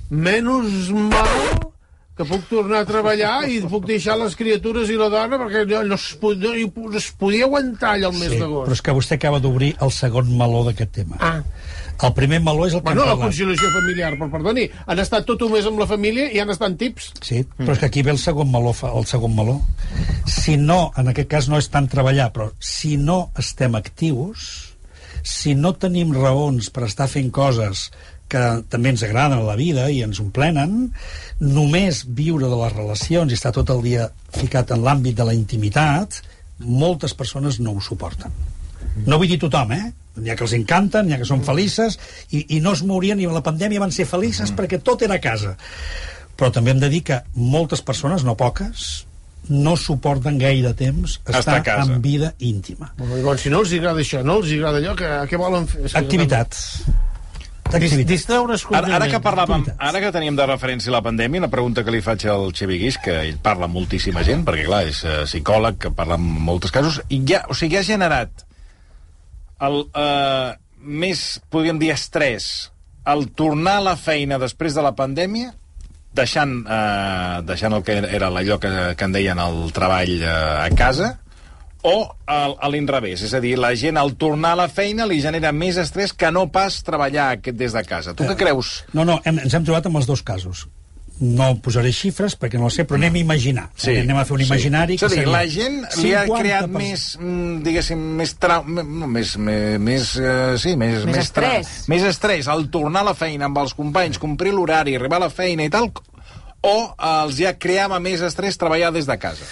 menys 0.10 0.92
mal 0.92 1.77
que 2.18 2.26
puc 2.26 2.48
tornar 2.50 2.80
a 2.82 2.86
treballar 2.90 3.36
i 3.50 3.60
puc 3.70 3.86
deixar 3.86 4.16
les 4.18 4.36
criatures 4.36 4.90
i 4.90 4.96
la 4.98 5.08
dona 5.14 5.38
perquè 5.38 5.64
no, 5.70 5.84
no, 5.86 5.96
es, 6.00 6.06
no, 6.22 6.54
no 6.90 6.98
es 6.98 7.12
podia 7.14 7.46
aguantar 7.46 7.92
allà 7.96 8.10
el 8.10 8.18
mes 8.18 8.32
Sí, 8.34 8.40
d'agost. 8.42 8.66
però 8.68 8.74
és 8.78 8.82
que 8.82 8.96
vostè 8.98 9.18
acaba 9.20 9.40
d'obrir 9.44 9.76
el 9.86 9.92
segon 9.94 10.32
meló 10.38 10.64
d'aquest 10.66 10.92
tema. 10.98 11.18
Ah. 11.20 11.44
El 11.98 12.12
primer 12.14 12.38
meló 12.46 12.66
és 12.68 12.74
el 12.78 12.82
que 12.82 12.86
Bueno, 12.92 13.02
hem 13.04 13.08
la 13.10 13.14
parlat. 13.16 13.26
conciliació 13.32 13.70
familiar, 13.74 14.12
però 14.18 14.28
perdoni, 14.32 14.68
han 14.86 15.00
estat 15.02 15.26
tot 15.26 15.42
un 15.42 15.52
mes 15.54 15.66
amb 15.66 15.80
la 15.82 15.88
família 15.90 16.28
i 16.34 16.40
han 16.40 16.50
estat 16.54 16.76
tips. 16.78 17.12
Sí, 17.26 17.40
però 17.58 17.74
és 17.74 17.80
que 17.82 17.88
aquí 17.90 18.04
ve 18.06 18.12
el 18.14 18.20
segon 18.22 18.52
meló, 18.52 18.74
el 18.94 19.06
segon 19.10 19.34
meló. 19.36 19.56
Si 20.30 20.58
no, 20.58 20.92
en 20.98 21.08
aquest 21.10 21.30
cas 21.32 21.48
no 21.50 21.58
és 21.58 21.70
tant 21.74 21.88
treballar, 21.90 22.32
però 22.34 22.52
si 22.60 22.98
no 22.98 23.32
estem 23.38 23.74
actius, 23.78 24.76
si 25.24 25.56
no 25.58 25.74
tenim 25.76 26.14
raons 26.16 26.70
per 26.70 26.86
estar 26.86 27.08
fent 27.10 27.32
coses 27.34 27.88
que 28.32 28.44
també 28.70 28.92
ens 28.94 29.04
agraden 29.08 29.40
a 29.40 29.46
la 29.48 29.56
vida 29.60 29.88
i 29.92 30.02
ens 30.04 30.20
omplenen, 30.24 30.92
només 31.40 32.04
viure 32.08 32.50
de 32.50 32.60
les 32.64 32.74
relacions 32.76 33.32
i 33.32 33.38
estar 33.38 33.54
tot 33.56 33.70
el 33.74 33.82
dia 33.86 34.10
ficat 34.36 34.72
en 34.76 34.84
l'àmbit 34.84 35.16
de 35.18 35.28
la 35.28 35.36
intimitat, 35.38 36.22
moltes 36.60 37.14
persones 37.14 37.60
no 37.64 37.76
ho 37.78 37.82
suporten. 37.82 38.34
No 39.06 39.18
vull 39.22 39.30
dir 39.30 39.40
tothom, 39.40 39.72
eh? 39.78 39.92
N'hi 40.18 40.32
ha 40.34 40.36
que 40.36 40.44
els 40.48 40.56
encanten, 40.58 41.06
n'hi 41.06 41.14
ha 41.14 41.20
que 41.22 41.28
són 41.30 41.44
felices, 41.46 42.00
i, 42.34 42.44
i 42.58 42.62
no 42.64 42.74
es 42.74 42.82
mourien, 42.84 43.20
i 43.22 43.28
a 43.30 43.34
la 43.36 43.44
pandèmia 43.46 43.80
van 43.84 43.94
ser 43.94 44.08
felices 44.10 44.52
perquè 44.58 44.80
tot 44.82 45.04
era 45.06 45.20
a 45.20 45.24
casa. 45.24 45.56
Però 46.38 46.50
també 46.54 46.74
hem 46.74 46.82
de 46.82 46.90
dir 46.90 47.04
que 47.06 47.22
moltes 47.36 47.84
persones, 47.86 48.26
no 48.26 48.34
poques, 48.38 49.06
no 49.50 49.78
suporten 49.78 50.38
gaire 50.42 50.74
temps 50.76 51.20
estar, 51.20 51.40
Estar 51.40 51.56
a 51.60 51.64
casa. 51.64 51.94
en 51.94 52.02
vida 52.02 52.34
íntima. 52.40 52.92
Bueno, 52.98 53.38
si 53.38 53.50
no 53.54 53.62
els 53.62 53.72
agrada 53.78 54.02
això, 54.02 54.24
no 54.26 54.40
els 54.42 54.52
agrada 54.58 54.82
allò, 54.82 54.96
que, 54.98 55.12
què 55.30 55.40
volen 55.40 55.68
fer? 55.70 55.86
És 55.86 55.96
que- 57.70 57.76
Activitat. 57.78 57.82
Dis, 57.82 57.92
Activitat. 57.92 58.10
distraure's 58.10 58.66
Ara, 58.72 58.96
ara 58.96 59.08
que 59.12 59.20
parlàvem, 59.20 59.66
ara 59.78 60.00
que 60.00 60.12
teníem 60.12 60.36
de 60.36 60.46
referència 60.46 60.92
la 60.92 61.02
pandèmia, 61.02 61.40
una 61.40 61.50
pregunta 61.50 61.84
que 61.84 61.92
li 61.92 62.02
faig 62.02 62.26
al 62.32 62.52
Xevi 62.54 62.78
Guix, 62.80 62.98
que 63.04 63.16
ell 63.28 63.38
parla 63.44 63.66
amb 63.66 63.76
moltíssima 63.76 64.24
gent, 64.24 64.46
perquè 64.46 64.66
clar, 64.66 64.86
és 64.88 65.04
eh, 65.04 65.24
psicòleg, 65.26 65.78
que 65.78 65.92
parla 65.92 66.16
en 66.16 66.22
molts 66.22 66.72
casos, 66.72 67.02
i 67.10 67.22
ja, 67.28 67.44
o 67.50 67.54
sigui, 67.54 67.78
ha 67.78 67.84
generat 67.84 68.46
el 69.62 69.80
eh, 69.94 70.56
més, 70.80 71.42
podríem 71.50 71.80
dir, 71.80 71.92
estrès, 71.92 72.72
el 73.06 73.30
tornar 73.32 73.78
a 73.78 73.86
la 73.92 73.96
feina 73.96 74.38
després 74.40 74.76
de 74.76 74.82
la 74.84 74.94
pandèmia, 74.96 75.54
deixant, 76.18 76.64
eh, 76.68 77.42
deixant 77.46 77.74
el 77.74 77.84
que 77.84 77.98
era 78.10 78.28
allò 78.30 78.60
que, 78.60 78.72
que 78.98 79.06
en 79.06 79.12
deien 79.16 79.40
el 79.40 79.72
treball 79.74 80.22
eh, 80.22 80.28
a 80.66 80.70
casa, 80.76 81.20
o 81.88 81.96
a, 82.28 82.40
a 82.60 82.70
l'inrevés, 82.74 83.22
és 83.24 83.34
a 83.38 83.40
dir, 83.44 83.56
la 83.60 83.72
gent 83.80 83.96
al 83.98 84.16
tornar 84.20 84.56
a 84.58 84.62
la 84.66 84.68
feina 84.68 85.06
li 85.08 85.22
genera 85.24 85.54
més 85.56 85.78
estrès 85.80 86.12
que 86.14 86.32
no 86.36 86.48
pas 86.52 86.82
treballar 86.84 87.30
aquest 87.38 87.56
des 87.58 87.72
de 87.78 87.84
casa. 87.88 88.14
Tu 88.18 88.28
què 88.28 88.36
creus? 88.44 88.82
No, 88.94 89.06
no, 89.08 89.22
hem, 89.24 89.40
ens 89.46 89.56
hem 89.56 89.64
trobat 89.68 89.88
amb 89.88 90.02
els 90.02 90.10
dos 90.10 90.24
casos. 90.28 90.66
No 91.18 91.48
posaré 91.66 91.90
xifres 91.98 92.36
perquè 92.38 92.60
no 92.62 92.68
ho 92.68 92.70
sé, 92.70 92.84
però 92.86 93.00
anem 93.00 93.16
a 93.16 93.22
imaginar. 93.24 93.64
Sí, 93.74 93.96
anem 94.04 94.20
a 94.22 94.26
fer 94.28 94.36
un 94.36 94.44
sí. 94.44 94.46
imaginari 94.52 94.98
És 95.00 95.06
a 95.08 95.10
dir, 95.10 95.24
seria 95.24 95.32
la 95.34 95.46
gent 95.50 95.80
li 96.04 96.12
ha 96.14 96.26
50%. 96.28 96.42
creat 96.44 96.68
més, 96.76 97.06
mm, 97.18 97.56
diguéssim, 97.66 98.04
més 98.20 98.36
trau... 98.38 98.68
No, 98.70 99.08
més, 99.10 99.32
més, 99.42 99.80
més 99.82 100.12
eh, 100.22 100.54
sí, 100.62 100.76
més, 100.78 101.08
Més 101.10 101.32
tra- 101.34 101.56
estrès. 101.56 101.72
Més 101.90 102.06
estrès 102.06 102.52
al 102.54 102.68
tornar 102.70 103.02
a 103.02 103.10
la 103.10 103.16
feina 103.18 103.50
amb 103.50 103.58
els 103.64 103.74
companys, 103.74 104.20
complir 104.22 104.54
l'horari, 104.54 104.94
arribar 105.00 105.18
a 105.18 105.26
la 105.26 105.32
feina 105.34 105.66
i 105.66 105.74
tal, 105.74 105.90
o 106.68 106.76
els 107.24 107.38
ja 107.40 107.54
creava 107.56 108.00
més 108.04 108.22
estrès 108.26 108.58
treballar 108.60 108.92
des 108.96 109.08
de 109.08 109.16
casa? 109.22 109.46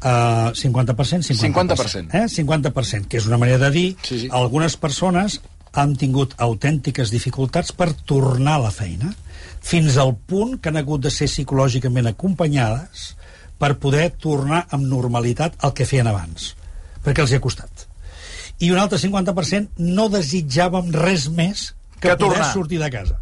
Uh, 0.00 0.50
50%, 0.56 1.22
50%. 1.28 1.42
50%. 1.52 2.14
Eh? 2.16 2.26
50%, 2.32 3.08
que 3.12 3.20
és 3.20 3.26
una 3.28 3.38
manera 3.38 3.58
de 3.66 3.70
dir 3.74 3.88
Sí, 4.02 4.22
sí. 4.24 4.28
algunes 4.32 4.76
persones 4.80 5.40
han 5.72 5.94
tingut 5.96 6.34
autèntiques 6.42 7.12
dificultats 7.12 7.72
per 7.72 7.92
tornar 8.08 8.58
a 8.58 8.64
la 8.66 8.70
feina, 8.74 9.12
fins 9.62 9.96
al 9.96 10.14
punt 10.16 10.58
que 10.60 10.68
han 10.72 10.76
hagut 10.80 11.04
de 11.06 11.10
ser 11.14 11.28
psicològicament 11.30 12.10
acompanyades 12.10 13.12
per 13.62 13.76
poder 13.80 14.10
tornar 14.20 14.64
amb 14.74 14.84
normalitat 14.90 15.54
al 15.64 15.72
que 15.72 15.86
feien 15.86 16.08
abans, 16.10 16.50
perquè 17.04 17.22
els 17.24 17.32
hi 17.32 17.38
ha 17.38 17.44
costat. 17.44 17.86
I 18.62 18.68
un 18.74 18.78
altre 18.82 18.98
50% 18.98 19.78
no 19.96 20.08
desitjàvem 20.12 20.90
res 20.92 21.28
més 21.30 21.68
que, 22.00 22.08
Que 22.10 22.16
poder 22.16 22.18
tornar. 22.40 22.52
sortir 22.52 22.78
de 22.82 22.90
casa. 22.90 23.16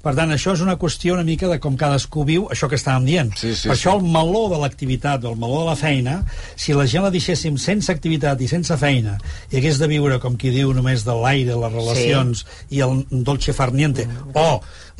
Per 0.00 0.14
tant, 0.16 0.30
això 0.32 0.54
és 0.56 0.62
una 0.64 0.78
qüestió 0.80 1.12
una 1.12 1.24
mica 1.26 1.48
de 1.50 1.58
com 1.60 1.74
cadascú 1.76 2.24
viu 2.24 2.46
això 2.52 2.70
que 2.72 2.78
estàvem 2.80 3.04
dient. 3.04 3.32
Sí, 3.36 3.52
sí, 3.52 3.68
per 3.68 3.76
sí. 3.76 3.82
això 3.82 3.98
el 3.98 4.06
meló 4.06 4.46
de 4.48 4.60
l'activitat, 4.62 5.26
o 5.28 5.34
el 5.34 5.40
meló 5.40 5.60
de 5.60 5.66
la 5.68 5.76
feina, 5.76 6.14
si 6.56 6.72
la 6.76 6.86
gent 6.88 7.04
la 7.04 7.12
deixéssim 7.12 7.58
sense 7.60 7.92
activitat 7.92 8.40
i 8.40 8.48
sense 8.48 8.76
feina, 8.80 9.18
i 9.52 9.60
hagués 9.60 9.80
de 9.82 9.90
viure, 9.90 10.16
com 10.22 10.38
qui 10.40 10.54
diu, 10.54 10.72
només 10.76 11.04
de 11.04 11.16
l'aire, 11.20 11.58
les 11.60 11.76
relacions 11.76 12.44
sí. 12.46 12.78
i 12.78 12.82
el 12.86 13.04
dolce 13.28 13.52
far 13.56 13.70
niente, 13.76 14.08
o 14.32 14.48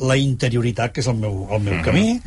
la 0.05 0.17
interioritat, 0.21 0.93
que 0.93 1.01
és 1.01 1.09
el 1.09 1.17
meu, 1.17 1.47
el 1.49 1.65
meu 1.65 1.81
camí, 1.85 2.19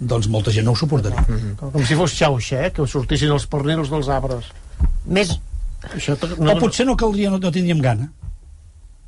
doncs 0.00 0.28
molta 0.32 0.56
gent 0.56 0.68
no 0.68 0.72
ho 0.72 0.80
suportaria. 0.80 1.24
Com, 1.60 1.72
com 1.76 1.88
si 1.88 2.00
fos 2.00 2.16
Xauxer, 2.16 2.70
que 2.72 2.88
sortissin 2.88 3.32
els 3.36 3.48
pernils 3.50 3.92
dels 3.92 4.08
arbres. 4.12 4.48
Més, 5.04 5.36
Això 5.90 6.14
No, 6.38 6.52
o 6.54 6.60
potser 6.60 6.86
no 6.86 6.96
caldria, 6.96 7.30
no, 7.32 7.40
no 7.42 7.50
tindríem 7.50 7.80
gana. 7.82 8.08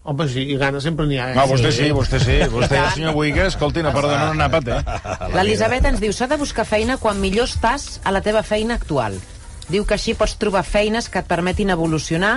Home, 0.04 0.26
sí, 0.28 0.42
i 0.52 0.56
gana 0.60 0.82
sempre 0.84 1.06
n'hi 1.08 1.16
ha. 1.16 1.30
Eh? 1.32 1.36
No, 1.38 1.46
vostè 1.48 1.70
sí, 1.72 1.86
vostè 1.96 2.18
sí. 2.20 2.34
Vostè 2.52 2.76
i 2.76 2.80
el 2.82 2.90
senyor 2.92 3.14
Boiga, 3.16 3.46
escolti, 3.48 3.80
no 3.84 3.92
perdona 3.94 4.34
un 4.34 4.42
àpat, 4.44 4.68
eh? 4.68 4.98
L'Elisabet 5.36 5.86
ens 5.88 6.02
diu 6.02 6.12
s'ha 6.12 6.28
de 6.28 6.36
buscar 6.40 6.66
feina 6.68 6.98
quan 7.00 7.22
millor 7.22 7.48
estàs 7.48 8.02
a 8.04 8.12
la 8.12 8.20
teva 8.24 8.42
feina 8.44 8.76
actual. 8.76 9.16
Diu 9.72 9.86
que 9.88 9.96
així 9.96 10.12
pots 10.12 10.36
trobar 10.36 10.60
feines 10.68 11.08
que 11.08 11.22
et 11.24 11.30
permetin 11.30 11.72
evolucionar 11.72 12.34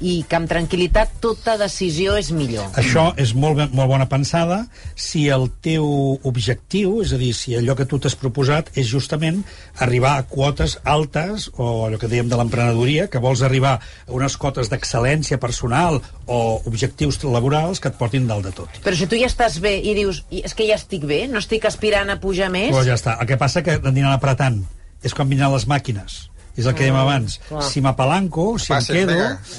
i 0.00 0.24
que 0.28 0.36
amb 0.36 0.48
tranquil·litat 0.50 1.20
tota 1.20 1.56
decisió 1.60 2.16
és 2.18 2.30
millor. 2.34 2.66
Això 2.80 3.12
és 3.20 3.34
molt, 3.34 3.56
ben- 3.56 3.70
molt 3.72 3.88
bona 3.88 4.08
pensada 4.08 4.66
si 4.96 5.28
el 5.28 5.48
teu 5.60 6.18
objectiu, 6.22 7.00
és 7.02 7.12
a 7.12 7.18
dir, 7.20 7.32
si 7.34 7.54
allò 7.54 7.76
que 7.76 7.84
tu 7.86 7.98
t'has 7.98 8.16
proposat 8.16 8.70
és 8.74 8.86
justament 8.90 9.44
arribar 9.78 10.16
a 10.18 10.24
quotes 10.26 10.78
altes, 10.84 11.50
o 11.56 11.86
allò 11.86 11.98
que 11.98 12.08
dèiem 12.08 12.28
de 12.28 12.36
l'emprenedoria, 12.36 13.08
que 13.08 13.18
vols 13.22 13.42
arribar 13.42 13.78
a 13.78 14.12
unes 14.12 14.36
quotes 14.36 14.70
d'excel·lència 14.72 15.38
personal 15.38 16.00
o 16.26 16.60
objectius 16.66 17.22
laborals 17.24 17.80
que 17.80 17.88
et 17.88 17.98
portin 17.98 18.26
dalt 18.26 18.44
de 18.44 18.52
tot. 18.52 18.68
Però 18.82 18.96
si 18.96 19.06
tu 19.06 19.16
ja 19.16 19.26
estàs 19.30 19.60
bé 19.60 19.76
i 19.78 19.94
dius 19.94 20.24
"I 20.30 20.42
és 20.44 20.54
que 20.54 20.66
ja 20.66 20.74
estic 20.74 21.04
bé, 21.04 21.28
no 21.28 21.38
estic 21.38 21.64
aspirant 21.64 22.10
a 22.10 22.18
pujar 22.20 22.50
més... 22.50 22.70
Però 22.74 22.84
ja 22.84 22.94
està. 22.94 23.18
El 23.20 23.26
que 23.26 23.36
passa 23.36 23.62
que 23.62 23.78
aniran 23.84 24.12
apretant. 24.12 24.64
És 25.02 25.14
com 25.14 25.28
vindran 25.28 25.50
les 25.52 25.66
màquines. 25.66 26.30
És 26.56 26.66
el 26.68 26.74
que 26.76 26.84
dèiem 26.84 26.96
abans. 27.00 27.38
Si 27.70 27.80
m'apalanco, 27.80 28.58
si 28.60 28.72
em 28.76 28.84
quedo... 28.84 29.14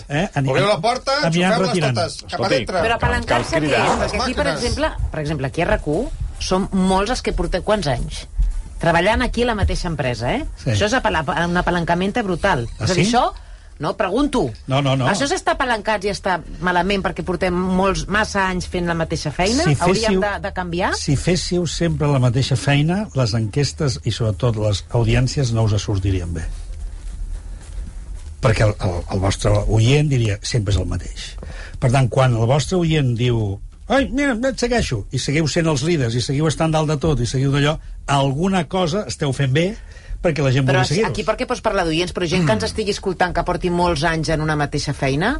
Eh, 0.09 0.27
ani- 0.35 0.49
Obriu 0.51 0.67
la 0.67 0.77
porta, 0.81 1.15
retirant. 1.67 1.95
totes, 1.97 2.19
cap 2.29 2.43
a 2.45 2.49
dintre. 2.53 2.83
Però 2.85 2.97
apalancar-se 2.99 3.61
què 3.63 3.71
és? 3.71 3.95
Perquè 4.03 4.21
aquí, 4.21 4.33
per 4.37 4.47
exemple, 4.51 4.91
per 5.11 5.19
exemple, 5.23 5.47
aquí 5.49 5.63
a 5.65 5.71
RAC1 5.71 6.09
som 6.43 6.67
molts 6.71 7.15
els 7.15 7.21
que 7.25 7.33
portem 7.33 7.63
quants 7.65 7.87
anys? 7.89 8.27
Treballant 8.83 9.21
aquí 9.25 9.41
a 9.45 9.47
la 9.47 9.55
mateixa 9.55 9.87
empresa, 9.87 10.33
eh? 10.35 10.43
Sí. 10.59 10.69
Això 10.75 10.85
és 10.91 10.93
un 11.47 11.57
apalancament 11.57 12.13
brutal. 12.21 12.67
Ah, 12.77 12.83
és 12.85 12.91
a 12.91 12.93
dir, 12.93 13.05
sí? 13.05 13.15
això... 13.15 13.31
No, 13.79 13.95
pregunto. 13.97 14.51
No, 14.69 14.83
no, 14.85 14.93
no. 14.95 15.07
Això 15.09 15.25
s'està 15.27 15.55
apalancats 15.57 16.05
i 16.05 16.11
està 16.13 16.35
malament 16.61 17.01
perquè 17.03 17.23
portem 17.25 17.55
molts, 17.57 18.05
massa 18.07 18.43
anys 18.51 18.67
fent 18.69 18.85
la 18.87 18.93
mateixa 18.93 19.31
feina? 19.33 19.63
Si 19.65 19.73
Hauríem 19.79 20.13
féssiu- 20.13 20.21
de, 20.21 20.33
de 20.45 20.51
canviar? 20.53 20.91
Si 20.95 21.15
féssiu 21.17 21.65
sempre 21.67 22.07
la 22.07 22.19
mateixa 22.21 22.55
feina, 22.55 23.07
les 23.17 23.33
enquestes 23.33 23.97
i 24.05 24.11
sobretot 24.13 24.59
les 24.61 24.83
audiències 24.93 25.51
no 25.57 25.63
us 25.65 25.73
sortirien 25.81 26.31
bé. 26.37 26.45
Perquè 28.43 28.65
el, 28.67 28.73
el, 28.83 28.97
el 29.15 29.21
vostre 29.23 29.53
oient 29.71 30.09
diria 30.11 30.37
sempre 30.43 30.73
és 30.73 30.79
el 30.81 30.89
mateix. 30.89 31.29
Per 31.79 31.91
tant, 31.93 32.09
quan 32.11 32.35
el 32.35 32.49
vostre 32.49 32.79
oient 32.81 33.13
diu 33.19 33.39
ai, 33.87 34.07
mira, 34.11 34.35
et 34.49 34.59
segueixo, 34.59 35.03
i 35.11 35.19
seguiu 35.19 35.47
sent 35.51 35.67
els 35.69 35.83
líders, 35.87 36.15
i 36.15 36.21
seguiu 36.23 36.47
estant 36.49 36.71
dalt 36.73 36.89
de 36.91 36.97
tot, 36.99 37.19
i 37.19 37.27
seguiu 37.29 37.51
d'allò, 37.53 37.77
alguna 38.11 38.63
cosa 38.71 39.05
esteu 39.07 39.33
fent 39.35 39.53
bé 39.55 39.73
perquè 40.23 40.43
la 40.43 40.53
gent 40.55 40.67
Però 40.67 40.79
vulgui 40.79 40.93
seguir-vos. 40.93 41.11
aquí 41.11 41.25
perquè 41.27 41.47
pots 41.47 41.63
parlar 41.63 41.83
d'oients, 41.87 42.13
però 42.15 42.27
gent 42.29 42.45
que 42.47 42.55
ens 42.55 42.63
estigui 42.69 42.95
escoltant 42.95 43.35
que 43.35 43.43
porti 43.43 43.71
molts 43.73 44.05
anys 44.07 44.31
en 44.35 44.45
una 44.45 44.55
mateixa 44.59 44.95
feina, 44.95 45.35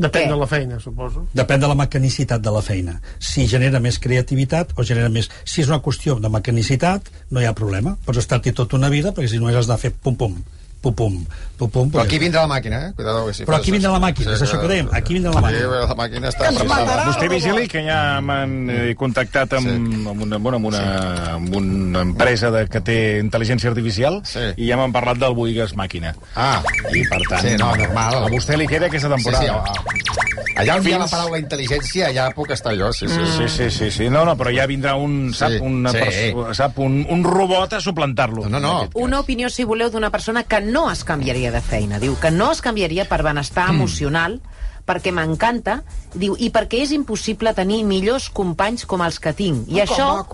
Depèn 0.00 0.22
Què? 0.24 0.28
de 0.32 0.36
la 0.38 0.46
feina, 0.48 0.78
suposo. 0.80 1.26
Depèn 1.36 1.60
de 1.60 1.68
la 1.68 1.74
mecanicitat 1.76 2.40
de 2.40 2.52
la 2.54 2.62
feina. 2.64 2.94
Si 3.20 3.44
genera 3.50 3.82
més 3.84 3.98
creativitat 4.00 4.72
o 4.78 4.84
genera 4.86 5.10
més... 5.12 5.28
Si 5.44 5.60
és 5.60 5.68
una 5.68 5.82
qüestió 5.84 6.14
de 6.16 6.30
mecanicitat, 6.32 7.10
no 7.28 7.42
hi 7.42 7.44
ha 7.44 7.52
problema. 7.58 7.98
Pots 8.06 8.22
estar-hi 8.22 8.54
tota 8.56 8.78
una 8.78 8.88
vida, 8.88 9.12
perquè 9.12 9.28
si 9.28 9.42
no 9.42 9.52
has 9.52 9.68
de 9.68 9.76
fer 9.82 9.90
pum-pum, 9.92 10.38
pum-pum, 10.80 11.26
pum-pum... 11.58 11.90
Però 11.92 12.00
perquè- 12.00 12.06
aquí 12.08 12.18
vindrà 12.18 12.42
la 12.46 12.48
màquina, 12.54 12.78
eh? 12.86 12.92
Cuidado, 12.96 13.26
que 13.26 13.34
si 13.34 13.44
Però 13.44 13.56
aquí 13.58 13.70
vindrà 13.74 13.90
la 13.92 13.98
màquina, 14.00 14.32
és 14.32 14.40
això 14.46 14.60
que 14.62 14.68
dèiem, 14.70 14.88
aquí 14.96 15.12
vindrà 15.14 15.32
la 15.34 15.40
màquina. 15.44 15.60
Aquí 15.60 15.88
la 15.90 15.96
màquina 15.98 16.28
està 16.32 16.48
preparada. 16.56 17.04
Vostè 17.10 17.28
vigili 17.28 17.68
que 17.68 17.82
ja 17.84 17.98
m'han 18.24 18.54
eh, 18.70 18.94
contactat 18.96 19.52
amb, 19.58 19.68
Sí. 19.68 19.74
amb, 20.08 20.22
una, 20.24 20.38
bueno, 20.38 20.56
amb, 20.56 20.66
una, 20.72 21.34
amb 21.34 21.54
una 21.60 22.00
empresa 22.00 22.50
de, 22.50 22.66
que 22.66 22.80
té 22.80 22.96
intel·ligència 23.20 23.68
artificial 23.68 24.22
Sí. 24.24 24.40
i 24.56 24.70
ja 24.70 24.76
m'han 24.80 24.92
parlat 24.92 25.18
del 25.20 25.34
Boigues 25.36 25.76
Màquina. 25.76 26.14
Ah, 26.34 26.62
I 26.94 27.04
per 27.12 27.20
tant, 27.28 27.42
Sí, 27.44 27.56
no, 27.60 27.74
normal. 27.76 28.14
a 28.24 28.28
vostè 28.32 28.56
li 28.56 28.66
queda 28.66 28.86
aquesta 28.86 29.08
sí, 29.08 29.22
sí, 29.22 29.30
temporada. 29.30 29.60
a- 29.60 30.09
allà 30.56 30.76
on 30.76 30.86
hi 30.86 30.92
ha 30.92 30.98
la 30.98 31.08
paraula 31.10 31.38
intel·ligència, 31.40 32.08
allà 32.10 32.28
puc 32.34 32.50
estar 32.54 32.74
jo, 32.78 32.92
sí, 32.92 33.08
sí. 33.08 33.26
Sí, 33.36 33.48
sí, 33.48 33.70
sí, 33.70 33.90
sí. 33.90 34.08
No, 34.10 34.24
no, 34.24 34.36
però 34.36 34.52
ja 34.54 34.66
vindrà 34.70 34.94
un, 34.96 35.32
sap, 35.34 35.50
Sí, 35.56 35.58
una 35.64 35.90
sí. 35.92 35.98
perso- 35.98 36.54
sap 36.54 36.78
un, 36.78 37.04
un 37.08 37.24
robot 37.24 37.72
a 37.74 37.80
suplantar-lo. 37.80 38.48
No, 38.48 38.60
no, 38.60 38.72
no. 38.84 38.88
una 38.94 39.20
opinió, 39.20 39.50
si 39.50 39.64
voleu, 39.64 39.90
d'una 39.90 40.10
persona 40.10 40.44
que 40.44 40.60
no 40.60 40.90
es 40.90 41.04
canviaria 41.04 41.50
de 41.50 41.60
feina. 41.60 41.98
Diu 41.98 42.16
que 42.20 42.30
no 42.30 42.50
es 42.52 42.60
canviaria 42.62 43.06
per 43.08 43.22
benestar 43.22 43.68
Mm. 43.72 43.74
emocional, 43.76 44.40
perquè 44.86 45.12
m'encanta, 45.12 45.82
diu, 46.14 46.34
i 46.38 46.50
perquè 46.50 46.80
és 46.82 46.90
impossible 46.92 47.52
tenir 47.54 47.84
millors 47.84 48.30
companys 48.30 48.86
com 48.86 49.02
els 49.02 49.20
que 49.20 49.32
tinc. 49.32 49.68
I 49.68 49.80
això 49.84 50.24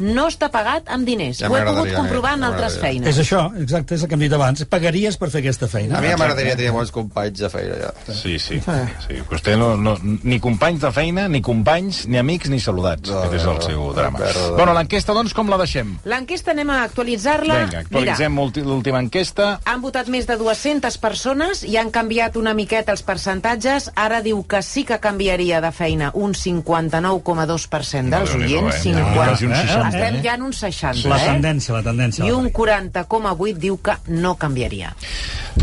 no 0.00 0.26
està 0.30 0.48
pagat 0.52 0.88
amb 0.92 1.06
diners. 1.06 1.38
Ja 1.42 1.48
Ho 1.50 1.56
he 1.56 1.62
pogut 1.66 1.92
comprovar 1.96 2.32
eh? 2.34 2.38
en 2.38 2.44
altres 2.48 2.78
feines. 2.80 3.08
És 3.08 3.18
això, 3.24 3.48
exacte, 3.60 3.94
és 3.96 4.02
el 4.04 4.08
que 4.08 4.14
hem 4.18 4.24
dit 4.26 4.32
abans. 4.36 4.64
Pagaries 4.68 5.16
per 5.18 5.30
fer 5.32 5.40
aquesta 5.42 5.68
feina. 5.70 5.98
A 5.98 6.02
mi 6.04 6.08
ja 6.12 6.16
m'agradaria 6.20 6.56
tenir 6.56 6.72
bons 6.76 6.90
companys 6.94 7.38
de 7.40 7.50
feina, 7.52 7.76
ja. 7.82 7.92
Sí, 8.14 8.38
sí. 8.38 8.60
sí. 8.60 9.20
Vostè 9.30 9.56
no, 9.58 9.74
no, 9.76 9.96
ni 10.02 10.38
companys 10.40 10.80
de 10.84 10.92
feina, 10.94 11.26
ni 11.28 11.40
companys, 11.42 12.04
ni 12.08 12.18
amics, 12.20 12.48
ni 12.52 12.60
saludats. 12.60 13.10
No, 13.10 13.22
Aquest 13.26 13.40
és 13.42 13.46
el 13.48 13.54
no, 13.58 13.66
seu 13.66 13.82
no, 13.88 13.92
drama. 13.96 14.18
no, 14.22 14.32
no. 14.50 14.56
Bueno, 14.56 14.74
l'enquesta, 14.76 15.14
doncs, 15.16 15.34
com 15.36 15.50
la 15.50 15.58
deixem? 15.60 15.96
L'enquesta 16.08 16.52
anem 16.54 16.70
a 16.70 16.82
actualitzar-la. 16.84 17.58
Vinga, 17.66 17.82
actualitzem 17.86 18.38
l'última 18.68 19.00
enquesta. 19.02 19.48
Han 19.68 19.80
votat 19.84 20.08
més 20.12 20.26
de 20.28 20.36
200 20.40 20.98
persones 21.02 21.62
i 21.66 21.76
han 21.80 21.90
canviat 21.94 22.36
una 22.36 22.54
miqueta 22.54 22.92
els 22.92 23.02
percentatges. 23.02 23.90
Ara 23.96 24.20
diu 24.24 24.42
que 24.48 24.62
sí 24.62 24.84
que 24.88 24.98
canviaria 25.02 25.60
de 25.64 25.70
feina 25.72 26.10
un 26.14 26.34
59,2% 26.34 28.10
dels 28.10 28.34
No, 28.34 28.44
oients. 28.44 28.76
eh? 28.76 28.80
50. 28.82 29.14
Quasi 29.14 29.46
un 29.46 29.52
60, 29.90 29.98
Estem 29.98 30.20
eh? 30.20 30.22
ja 30.24 30.34
en 30.34 30.42
un 30.42 30.52
60, 30.52 31.08
La 31.08 31.18
eh? 31.18 31.26
tendència, 31.32 31.74
la 31.74 31.82
tendència. 31.82 32.24
I 32.24 32.32
un 32.32 32.48
tendència. 32.50 33.04
40,8 33.08 33.58
diu 33.64 33.78
que 33.82 33.96
no 34.08 34.34
canviaria. 34.40 34.94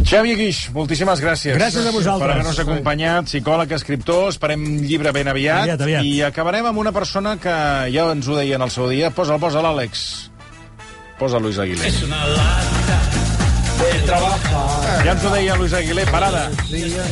Xavi 0.03 0.35
Guix, 0.35 0.61
moltíssimes 0.75 1.21
gràcies. 1.23 1.55
Gràcies 1.55 1.85
a 1.87 1.91
vosaltres. 1.95 2.25
Per 2.25 2.33
haver-nos 2.33 2.59
acompanyat, 2.65 3.29
psicòleg, 3.29 3.71
escriptor, 3.77 4.29
esperem 4.33 4.65
llibre 4.83 5.11
ben 5.15 5.29
aviat. 5.31 5.63
Aviat, 5.63 5.81
aviat. 5.87 6.03
I 6.05 6.21
acabarem 6.27 6.65
amb 6.67 6.81
una 6.83 6.91
persona 6.95 7.37
que 7.41 7.55
ja 7.93 8.09
ens 8.11 8.27
ho 8.27 8.35
deia 8.37 8.59
en 8.59 8.65
el 8.67 8.73
seu 8.73 8.89
dia. 8.91 9.11
Posa'l, 9.15 9.39
posa 9.39 9.63
l'Àlex. 9.63 10.05
Posa 11.19 11.39
Luis 11.39 11.57
Aguilé. 11.57 11.87
Es 11.87 12.03
una 12.03 12.25
lata 12.27 12.99
de 13.79 13.99
trabajar. 14.05 15.03
Ja 15.05 15.11
ens 15.13 15.23
ho 15.23 15.29
deia 15.33 15.55
Luis 15.55 15.73
Aguilé, 15.73 16.05
parada. 16.11 16.49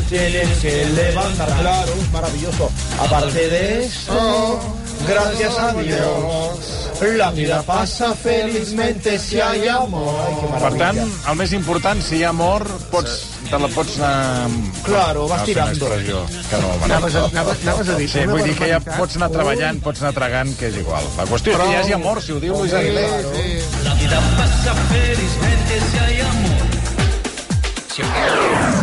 Tienes 0.10 0.58
que 0.62 0.86
levantar, 0.96 1.48
claro, 1.60 1.94
maravilloso. 2.12 2.70
Aparte 3.00 3.48
de 3.50 3.86
eso, 3.86 4.60
gracias 5.08 5.58
a 5.58 5.74
Dios, 5.74 6.83
la 7.18 7.32
vida 7.32 7.62
pasa 7.64 8.14
felizmente 8.16 9.20
si 9.20 9.40
hay 9.40 9.68
amor. 9.68 10.16
Ay, 10.28 10.36
qué 10.42 10.48
Per 10.64 10.74
tant, 10.80 11.00
el 11.30 11.36
més 11.36 11.54
important, 11.54 12.02
si 12.02 12.18
hi 12.18 12.24
ha 12.24 12.30
amor, 12.30 12.64
pots, 12.92 13.16
te 13.50 13.60
la 13.60 13.68
pots 13.74 13.98
anar... 14.00 14.50
Claro, 14.86 15.28
vas 15.28 15.42
No, 15.42 15.46
tirando. 15.46 15.86
expressió 15.88 16.26
que 16.50 16.58
no 16.62 16.72
Anaves 16.86 17.16
a, 17.16 17.26
anaves, 17.26 17.62
anaves 17.64 17.90
a 17.90 17.98
dir... 17.98 18.10
Sí, 18.10 18.26
vull 18.30 18.44
dir 18.44 18.56
que 18.58 18.70
ja 18.72 18.80
pots 18.80 19.18
anar 19.20 19.30
treballant, 19.36 19.82
pots 19.84 20.02
anar 20.02 20.14
tragant, 20.16 20.56
que 20.58 20.68
és 20.72 20.78
igual. 20.80 21.04
La 21.18 21.26
qüestió 21.30 21.54
és 21.54 21.60
que 21.60 21.70
hi 21.72 21.76
hagi 21.82 21.94
amor, 22.00 22.22
si 22.24 22.32
ho 22.32 22.40
diu 22.40 22.56
Luis 22.58 22.74
Aguilé. 22.74 23.08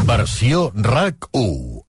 Versió 0.04 0.70
RAC 0.74 1.28
1. 1.33 1.85